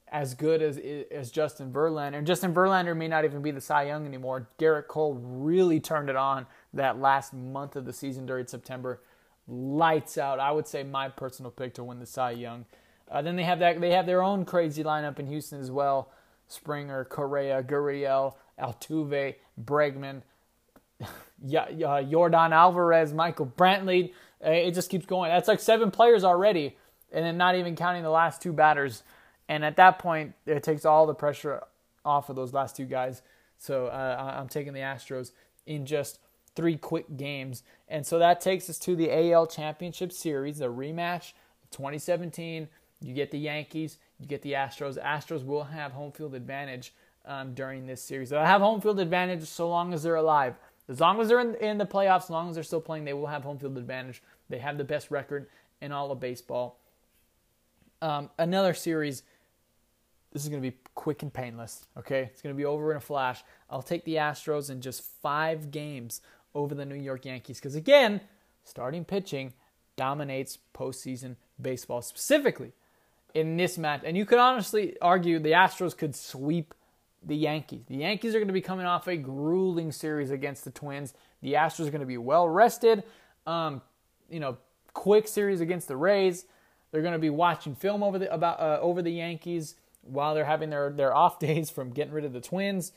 [0.09, 0.81] as good as
[1.13, 2.19] as Justin Verlander.
[2.19, 4.49] And Justin Verlander may not even be the Cy Young anymore.
[4.59, 9.01] Gerrit Cole really turned it on that last month of the season during September.
[9.47, 10.41] Lights out.
[10.41, 12.65] I would say my personal pick to win the Cy Young.
[13.11, 16.11] Uh, then they have that they have their own crazy lineup in Houston as well.
[16.49, 20.23] Springer, Correa, Gurriel, Altuve, Bregman,
[21.47, 24.13] Yordan Alvarez, Michael Brantley.
[24.41, 25.31] It just keeps going.
[25.31, 26.77] That's like seven players already,
[27.13, 29.03] and then not even counting the last two batters.
[29.49, 31.63] And at that point, it takes all the pressure
[32.05, 33.23] off of those last two guys.
[33.59, 35.33] So uh, I'm taking the Astros
[35.67, 36.19] in just
[36.55, 37.63] three quick games.
[37.89, 41.33] And so that takes us to the AL Championship Series, the rematch
[41.63, 42.69] of 2017.
[43.01, 45.03] You get the Yankees, you get the Astros.
[45.03, 46.95] Astros will have home field advantage
[47.27, 48.31] um, during this series.
[48.31, 50.55] They'll have home field advantage so long as they're alive.
[50.89, 53.15] As long as they're in, in the playoffs, as long as they're still playing, they
[53.15, 54.23] will have home field advantage.
[54.49, 55.49] They have the best record
[55.81, 56.79] in all of baseball.
[58.03, 59.23] Um, another series.
[60.33, 61.87] This is going to be quick and painless.
[61.97, 63.43] Okay, it's going to be over in a flash.
[63.71, 66.21] I'll take the Astros in just five games
[66.55, 68.21] over the New York Yankees because again,
[68.65, 69.53] starting pitching
[69.97, 72.73] dominates postseason baseball specifically
[73.35, 74.03] in this match.
[74.05, 76.75] And you could honestly argue the Astros could sweep
[77.23, 77.85] the Yankees.
[77.89, 81.15] The Yankees are going to be coming off a grueling series against the Twins.
[81.43, 83.03] The Astros are going to be well rested.
[83.47, 83.83] Um,
[84.31, 84.59] you know,
[84.93, 86.45] quick series against the Rays.
[86.91, 90.45] They're going to be watching film over the about uh, over the Yankees while they're
[90.45, 92.93] having their their off days from getting rid of the Twins,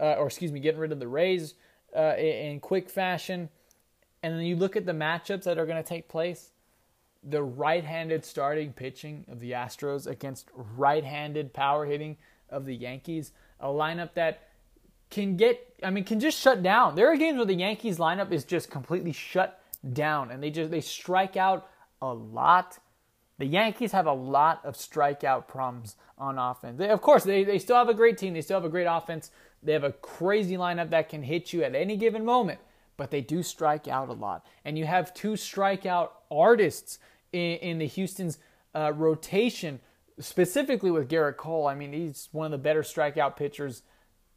[0.00, 1.54] uh, or excuse me, getting rid of the Rays
[1.96, 3.48] uh, in quick fashion.
[4.22, 6.50] And then you look at the matchups that are going to take place.
[7.24, 12.16] The right-handed starting pitching of the Astros against right-handed power hitting
[12.50, 14.48] of the Yankees, a lineup that
[15.10, 16.94] can get, I mean, can just shut down.
[16.94, 19.60] There are games where the Yankees lineup is just completely shut
[19.92, 21.68] down and they just they strike out
[22.00, 22.78] a lot.
[23.38, 26.78] The Yankees have a lot of strikeout problems on offense.
[26.78, 28.34] They, of course, they, they still have a great team.
[28.34, 29.30] They still have a great offense.
[29.62, 32.60] They have a crazy lineup that can hit you at any given moment,
[32.96, 34.44] but they do strike out a lot.
[34.64, 36.98] And you have two strikeout artists
[37.32, 38.38] in, in the Houston's
[38.74, 39.80] uh, rotation,
[40.18, 41.66] specifically with Gerrit Cole.
[41.66, 43.82] I mean, he's one of the better strikeout pitchers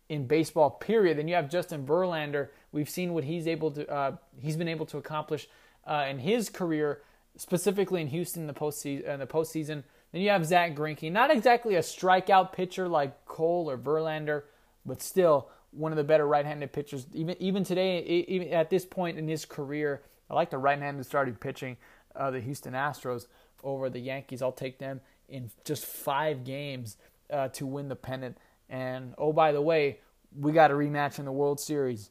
[0.10, 1.18] in baseball, period.
[1.18, 2.50] Then you have Justin Verlander.
[2.72, 5.48] We've seen what he's able to uh, he's been able to accomplish
[5.86, 7.02] uh, in his career,
[7.38, 9.08] specifically in Houston in the postseason.
[9.08, 9.84] In the postseason.
[10.12, 14.44] Then you have Zack Greinke, not exactly a strikeout pitcher like Cole or Verlander,
[14.86, 17.08] but still one of the better right-handed pitchers.
[17.14, 21.36] Even even today, even at this point in his career, I like the right-handed starting
[21.36, 21.78] pitching
[22.16, 23.28] of the Houston Astros
[23.64, 24.42] over the Yankees.
[24.42, 26.98] I'll take them in just five games
[27.32, 28.38] uh, to win the pennant.
[28.70, 30.00] And oh, by the way,
[30.40, 32.10] we got a rematch in the World Series.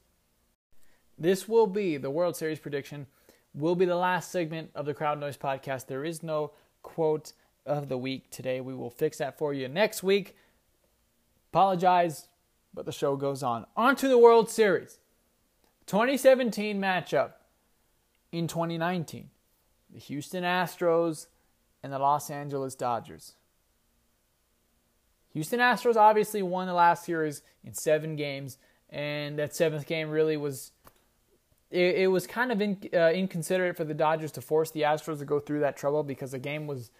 [1.18, 3.06] This will be the World Series prediction,
[3.54, 5.86] will be the last segment of the Crowd Noise podcast.
[5.86, 6.52] There is no
[6.82, 7.32] quote
[7.64, 8.60] of the week today.
[8.60, 10.36] We will fix that for you next week.
[11.52, 12.28] Apologize,
[12.74, 13.66] but the show goes on.
[13.76, 14.98] On to the World Series.
[15.86, 17.32] 2017 matchup
[18.32, 19.30] in 2019.
[19.92, 21.26] The Houston Astros
[21.82, 23.36] and the Los Angeles Dodgers.
[25.32, 28.56] Houston Astros obviously won the last series in seven games,
[28.88, 30.72] and that seventh game really was
[31.70, 35.18] it, it was kind of in, uh, inconsiderate for the Dodgers to force the Astros
[35.18, 36.90] to go through that trouble because the game was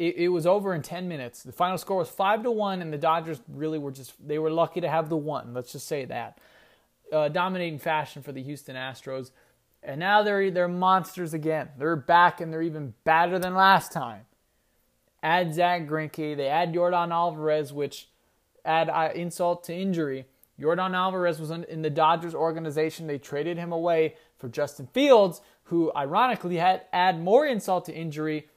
[0.00, 1.42] it, it was over in ten minutes.
[1.42, 4.50] The final score was five to one, and the Dodgers really were just they were
[4.50, 5.54] lucky to have the one.
[5.54, 6.38] Let's just say that
[7.12, 9.30] uh, dominating fashion for the Houston Astros,
[9.82, 11.68] and now they're they're monsters again.
[11.78, 14.26] They're back and they're even badder than last time
[15.22, 18.08] add Zack Greinke, they add Yordan Alvarez, which
[18.64, 20.26] add uh, insult to injury.
[20.58, 23.06] Yordan Alvarez was in the Dodgers organization.
[23.06, 28.48] They traded him away for Justin Fields, who ironically had add more insult to injury,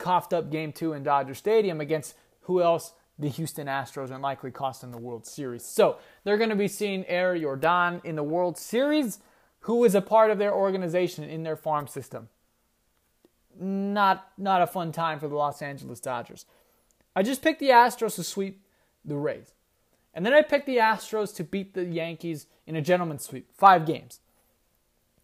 [0.00, 2.94] coughed up game two in Dodger Stadium against who else?
[3.18, 5.64] The Houston Astros and likely cost the World Series.
[5.64, 9.18] So they're going to be seeing Air Jordan in the World Series,
[9.60, 12.30] who is a part of their organization in their farm system.
[13.58, 16.46] Not not a fun time for the Los Angeles Dodgers.
[17.14, 18.64] I just picked the Astros to sweep
[19.04, 19.52] the Rays.
[20.14, 23.84] And then I picked the Astros to beat the Yankees in a gentleman's sweep, five
[23.84, 24.20] games.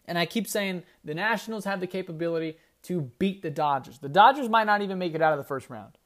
[0.05, 3.99] And I keep saying the Nationals have the capability to beat the Dodgers.
[3.99, 5.99] The Dodgers might not even make it out of the first round.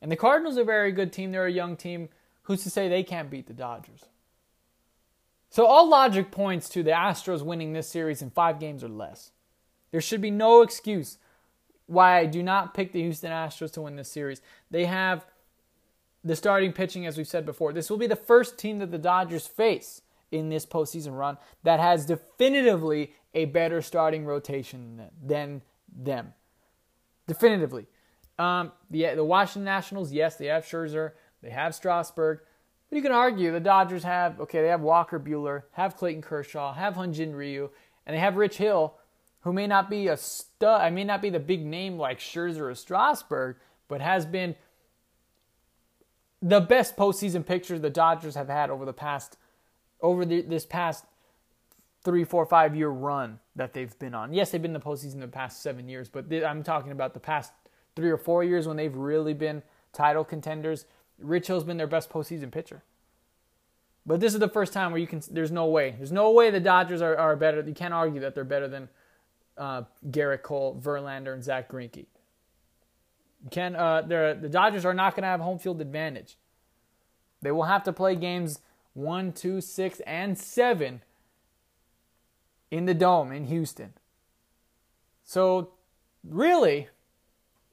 [0.00, 1.32] And the Cardinals are a very good team.
[1.32, 2.08] They're a young team.
[2.42, 4.04] Who's to say they can't beat the Dodgers?
[5.50, 9.32] So all logic points to the Astros winning this series in five games or less.
[9.90, 11.18] There should be no excuse
[11.86, 14.42] why I do not pick the Houston Astros to win this series.
[14.70, 15.24] They have
[16.22, 17.72] the starting pitching, as we've said before.
[17.72, 21.80] This will be the first team that the Dodgers face in this postseason run that
[21.80, 25.62] has definitively a better starting rotation than
[25.94, 26.32] them.
[27.26, 27.86] Definitively.
[28.38, 31.12] Um, the, the Washington Nationals, yes, they have Scherzer,
[31.42, 32.40] they have Strasburg,
[32.88, 36.72] but you can argue the Dodgers have, okay, they have Walker Buehler, have Clayton Kershaw,
[36.72, 37.70] have Hyun-Jin Ryu,
[38.06, 38.94] and they have Rich Hill,
[39.40, 42.70] who may not be a stud, I may not be the big name like Scherzer
[42.70, 43.56] or Strasburg,
[43.88, 44.54] but has been
[46.40, 49.36] the best postseason picture the Dodgers have had over the past,
[50.00, 51.04] over the, this past
[52.04, 54.32] three, four, five year run that they've been on.
[54.32, 57.20] Yes, they've been in the postseason the past seven years, but I'm talking about the
[57.20, 57.52] past
[57.96, 60.86] three or four years when they've really been title contenders,
[61.18, 62.82] Rich Hill's been their best postseason pitcher.
[64.06, 65.20] But this is the first time where you can.
[65.30, 65.94] There's no way.
[65.96, 67.62] There's no way the Dodgers are, are better.
[67.66, 68.88] You can't argue that they're better than
[69.58, 72.06] uh, Gerrit Cole, Verlander, and Zack Greinke.
[73.44, 76.38] You can uh, the Dodgers are not going to have home field advantage.
[77.42, 78.60] They will have to play games
[78.94, 81.02] one, two, six, and seven
[82.70, 83.92] in the dome in Houston.
[85.24, 85.70] So,
[86.24, 86.88] really,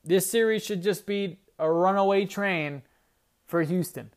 [0.03, 2.83] this series should just be a runaway train
[3.47, 4.11] for Houston.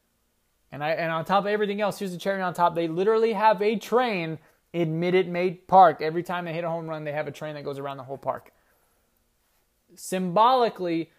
[0.70, 2.74] And I and on top of everything else, here's the cherry on top.
[2.74, 4.38] They literally have a train
[4.72, 6.02] in Minute Maid Park.
[6.02, 8.02] Every time they hit a home run, they have a train that goes around the
[8.02, 8.52] whole park.
[9.94, 11.10] Symbolically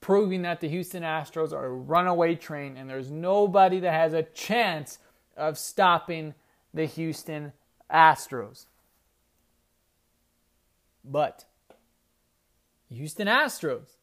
[0.00, 4.22] proving that the Houston Astros are a runaway train and there's nobody that has a
[4.22, 4.98] chance
[5.36, 6.34] of stopping
[6.74, 7.52] the Houston
[7.90, 8.66] Astros.
[11.10, 11.46] But
[12.90, 13.96] Houston Astros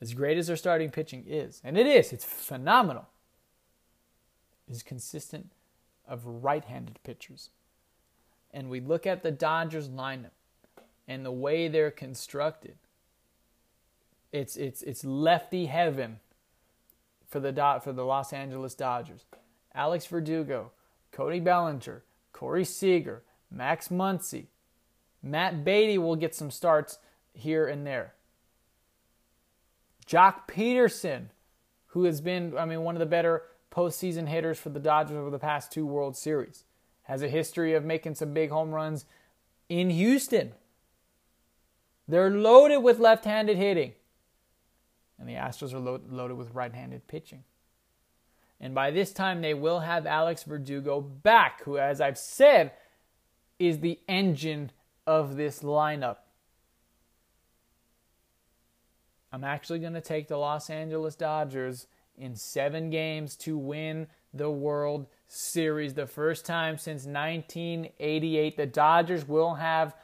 [0.00, 3.08] as great as their starting pitching is, and it is, it's phenomenal,
[4.70, 5.50] is consistent
[6.06, 7.50] of right handed pitchers.
[8.52, 10.30] And we look at the Dodgers lineup
[11.06, 12.76] and the way they're constructed.
[14.30, 16.20] It's it's it's lefty heaven
[17.26, 19.24] for the for the Los Angeles Dodgers.
[19.74, 20.70] Alex Verdugo,
[21.12, 24.46] Cody Bellinger, Corey Seager, Max Muncy,
[25.22, 26.98] Matt Beaty will get some starts
[27.32, 28.14] here and there.
[30.06, 31.26] Joc Pederson,
[31.88, 35.30] who has been, I mean, one of the better postseason hitters for the Dodgers over
[35.30, 36.64] the past two World Series,
[37.02, 39.04] has a history of making some big home runs
[39.68, 40.52] in Houston.
[42.06, 43.92] They're loaded with left handed hitting,
[45.18, 47.44] and the Astros are lo- loaded with right handed pitching.
[48.60, 52.72] And by this time, they will have Alex Verdugo back, who, as I've said,
[53.58, 54.72] is the engine
[55.08, 56.18] of this lineup.
[59.32, 61.86] I'm actually going to take the Los Angeles Dodgers
[62.18, 65.94] in seven games to win the World Series.
[65.94, 69.96] The first time since 1988, the Dodgers will have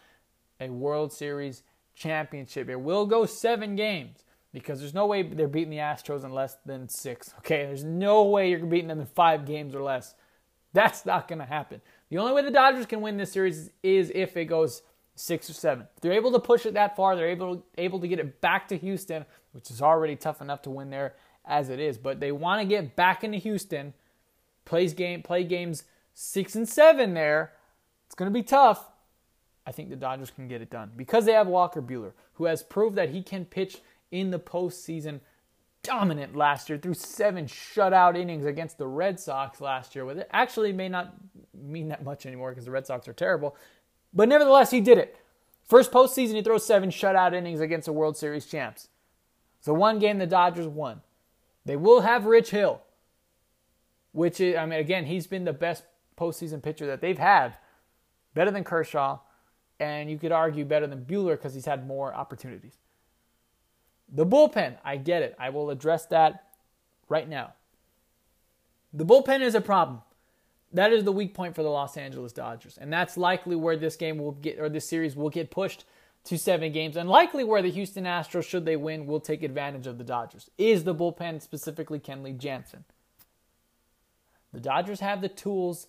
[0.59, 1.63] a World Series
[1.95, 2.71] championship.
[2.71, 4.25] It will go seven games
[4.55, 7.35] because there's no way they're beating the Astros in less than six.
[7.41, 10.15] Okay, there's no way you're beating them in five games or less.
[10.73, 11.83] That's not going to happen.
[12.09, 14.81] The only way the Dodgers can win this series is if it goes
[15.15, 15.87] six or seven.
[15.95, 18.69] If they're able to push it that far, they're able able to get it back
[18.69, 21.99] to Houston, which is already tough enough to win there as it is.
[21.99, 23.95] But they want to get back into Houston,
[24.65, 25.85] plays game play games
[26.15, 27.53] six and seven there.
[28.07, 28.91] It's going to be tough.
[29.67, 32.63] I think the Dodgers can get it done because they have Walker Buehler, who has
[32.63, 33.79] proved that he can pitch
[34.11, 35.21] in the postseason.
[35.83, 40.07] Dominant last year, threw seven shutout innings against the Red Sox last year.
[40.07, 41.15] With it actually may not
[41.53, 43.55] mean that much anymore because the Red Sox are terrible.
[44.15, 45.17] But nevertheless, he did it.
[45.65, 48.89] First postseason, he throws seven shutout innings against the World Series champs.
[49.61, 51.01] So one game the Dodgers won.
[51.65, 52.83] They will have Rich Hill,
[54.13, 55.85] which is, I mean, again, he's been the best
[56.19, 57.57] postseason pitcher that they've had.
[58.35, 59.21] Better than Kershaw,
[59.81, 62.75] and you could argue better than Buehler because he's had more opportunities.
[64.13, 65.35] The bullpen, I get it.
[65.39, 66.45] I will address that
[67.09, 67.55] right now.
[68.93, 70.03] The bullpen is a problem.
[70.75, 73.97] That is the weak point for the Los Angeles Dodgers, and that's likely where this
[73.97, 75.85] game will get or this series will get pushed
[76.25, 79.87] to seven games, and likely where the Houston Astros, should they win, will take advantage
[79.87, 80.51] of the Dodgers.
[80.57, 82.85] Is the bullpen specifically Kenley Jansen?
[84.53, 85.89] The Dodgers have the tools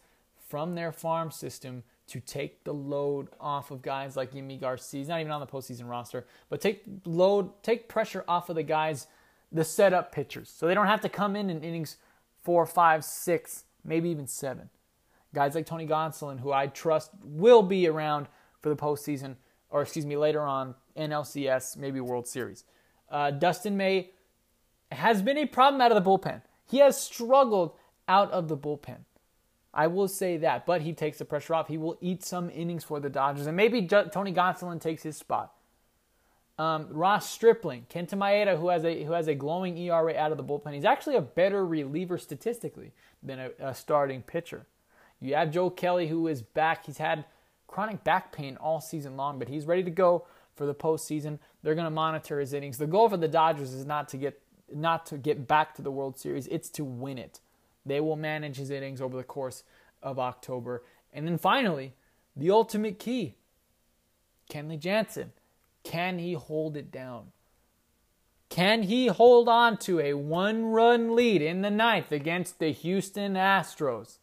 [0.50, 5.00] from their farm system to take the load off of guys like Yimi Garcia.
[5.00, 8.64] He's not even on the postseason roster, but take load, take pressure off of the
[8.64, 9.08] guys,
[9.52, 11.98] the setup pitchers, so they don't have to come in in innings
[12.44, 14.70] four, five, six, maybe even seven.
[15.36, 18.28] Guys like Tony Gonsolin, who I trust will be around
[18.62, 19.36] for the postseason,
[19.70, 22.64] or excuse me, later on NLCS, maybe World Series.
[23.12, 24.12] Uh, Dustin May
[24.92, 26.42] has been a problem out of the bullpen.
[26.66, 27.74] He has struggled
[28.08, 29.00] out of the bullpen.
[29.74, 31.68] I will say that, but he takes the pressure off.
[31.68, 35.54] He will eat some innings for the Dodgers, and maybe Tony Gonsolin takes his spot.
[36.58, 40.38] Um, Ross Stripling, Kenta Maeda, who has a who has a glowing ERA out of
[40.38, 40.74] the bullpen.
[40.74, 44.66] He's actually a better reliever statistically than a, a starting pitcher.
[45.22, 46.86] You have Joe Kelly, who is back.
[46.86, 47.26] He's had
[47.68, 51.40] chronic back pain all season long, but he's ready to go for the postseason.
[51.64, 52.78] They're going to monitor his innings.
[52.78, 54.42] The goal for the Dodgers is not to get
[54.74, 57.40] not to get back to the World Series; it's to win it.
[57.86, 59.64] They will manage his innings over the course
[60.02, 60.84] of October.
[61.14, 61.94] And then finally,
[62.36, 63.36] the ultimate key
[64.50, 65.32] Kenley Jansen.
[65.84, 67.32] Can he hold it down?
[68.50, 73.34] Can he hold on to a one run lead in the ninth against the Houston
[73.34, 74.18] Astros?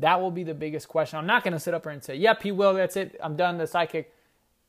[0.00, 1.18] That will be the biggest question.
[1.18, 2.74] I'm not going to sit up here and say, yep, he will.
[2.74, 3.16] That's it.
[3.22, 3.58] I'm done.
[3.58, 4.06] The sidekick.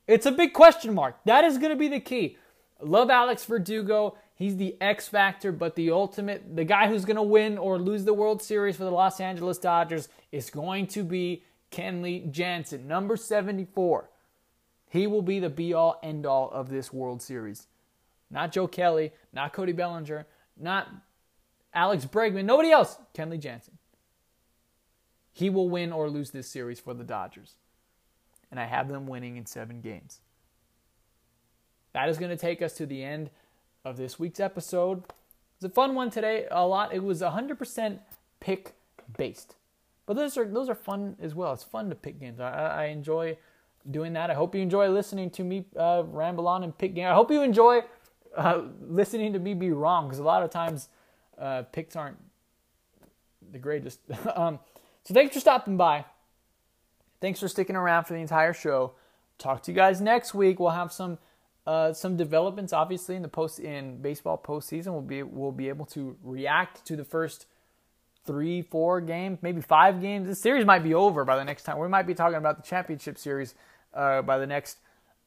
[0.08, 1.18] It's a big question mark.
[1.26, 2.38] That is going to be the key.
[2.82, 4.18] Love Alex Verdugo.
[4.36, 8.06] He's the X factor, but the ultimate, the guy who's going to win or lose
[8.06, 13.16] the World Series for the Los Angeles Dodgers is going to be Kenley Jansen, number
[13.16, 14.10] 74.
[14.90, 17.68] He will be the be all end all of this World Series.
[18.30, 20.26] Not Joe Kelly, not Cody Bellinger,
[20.60, 20.90] not
[21.74, 22.98] Alex Bregman, nobody else.
[23.14, 23.78] Kenley Jansen.
[25.34, 27.56] He will win or lose this series for the Dodgers.
[28.50, 30.20] And I have them winning in seven games.
[31.94, 33.30] That is going to take us to the end
[33.84, 35.04] of this week's episode.
[35.56, 36.48] It's a fun one today.
[36.52, 36.94] A lot.
[36.94, 38.00] It was 100%
[38.40, 38.74] pick
[39.18, 39.56] based,
[40.06, 41.54] but those are those are fun as well.
[41.54, 42.40] It's fun to pick games.
[42.40, 43.38] I, I enjoy
[43.90, 44.30] doing that.
[44.30, 47.08] I hope you enjoy listening to me uh, ramble on and pick games.
[47.08, 47.82] I hope you enjoy
[48.36, 50.90] uh, listening to me be wrong because a lot of times
[51.38, 52.18] uh, picks aren't
[53.52, 54.00] the greatest.
[54.36, 54.60] um,
[55.04, 56.06] so thanks for stopping by.
[57.20, 58.94] Thanks for sticking around for the entire show.
[59.38, 60.60] Talk to you guys next week.
[60.60, 61.18] We'll have some
[61.66, 64.88] uh, some developments, obviously, in the post in baseball postseason.
[64.88, 67.46] We'll be we'll be able to react to the first
[68.26, 70.28] three, four games, maybe five games.
[70.28, 71.80] This series might be over by the next time.
[71.80, 73.56] We might be talking about the championship series
[73.94, 74.78] uh, by the next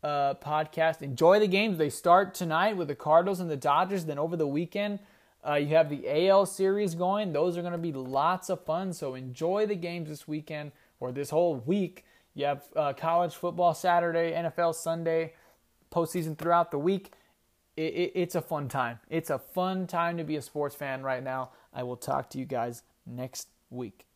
[0.03, 1.03] uh, podcast.
[1.03, 1.79] Enjoy the games.
[1.79, 4.05] They start tonight with the Cardinals and the Dodgers.
[4.05, 5.01] Then over the weekend,
[5.47, 7.33] uh, you have the AL series going.
[7.33, 8.93] Those are going to be lots of fun.
[8.93, 12.05] So enjoy the games this weekend or this whole week.
[12.35, 15.35] You have uh, college football Saturday, NFL Sunday
[15.93, 17.13] postseason throughout the week.
[17.77, 19.01] It, it, it's a fun time.
[19.09, 21.51] It's a fun time to be a sports fan right now.
[21.73, 24.07] I will talk to you guys next week.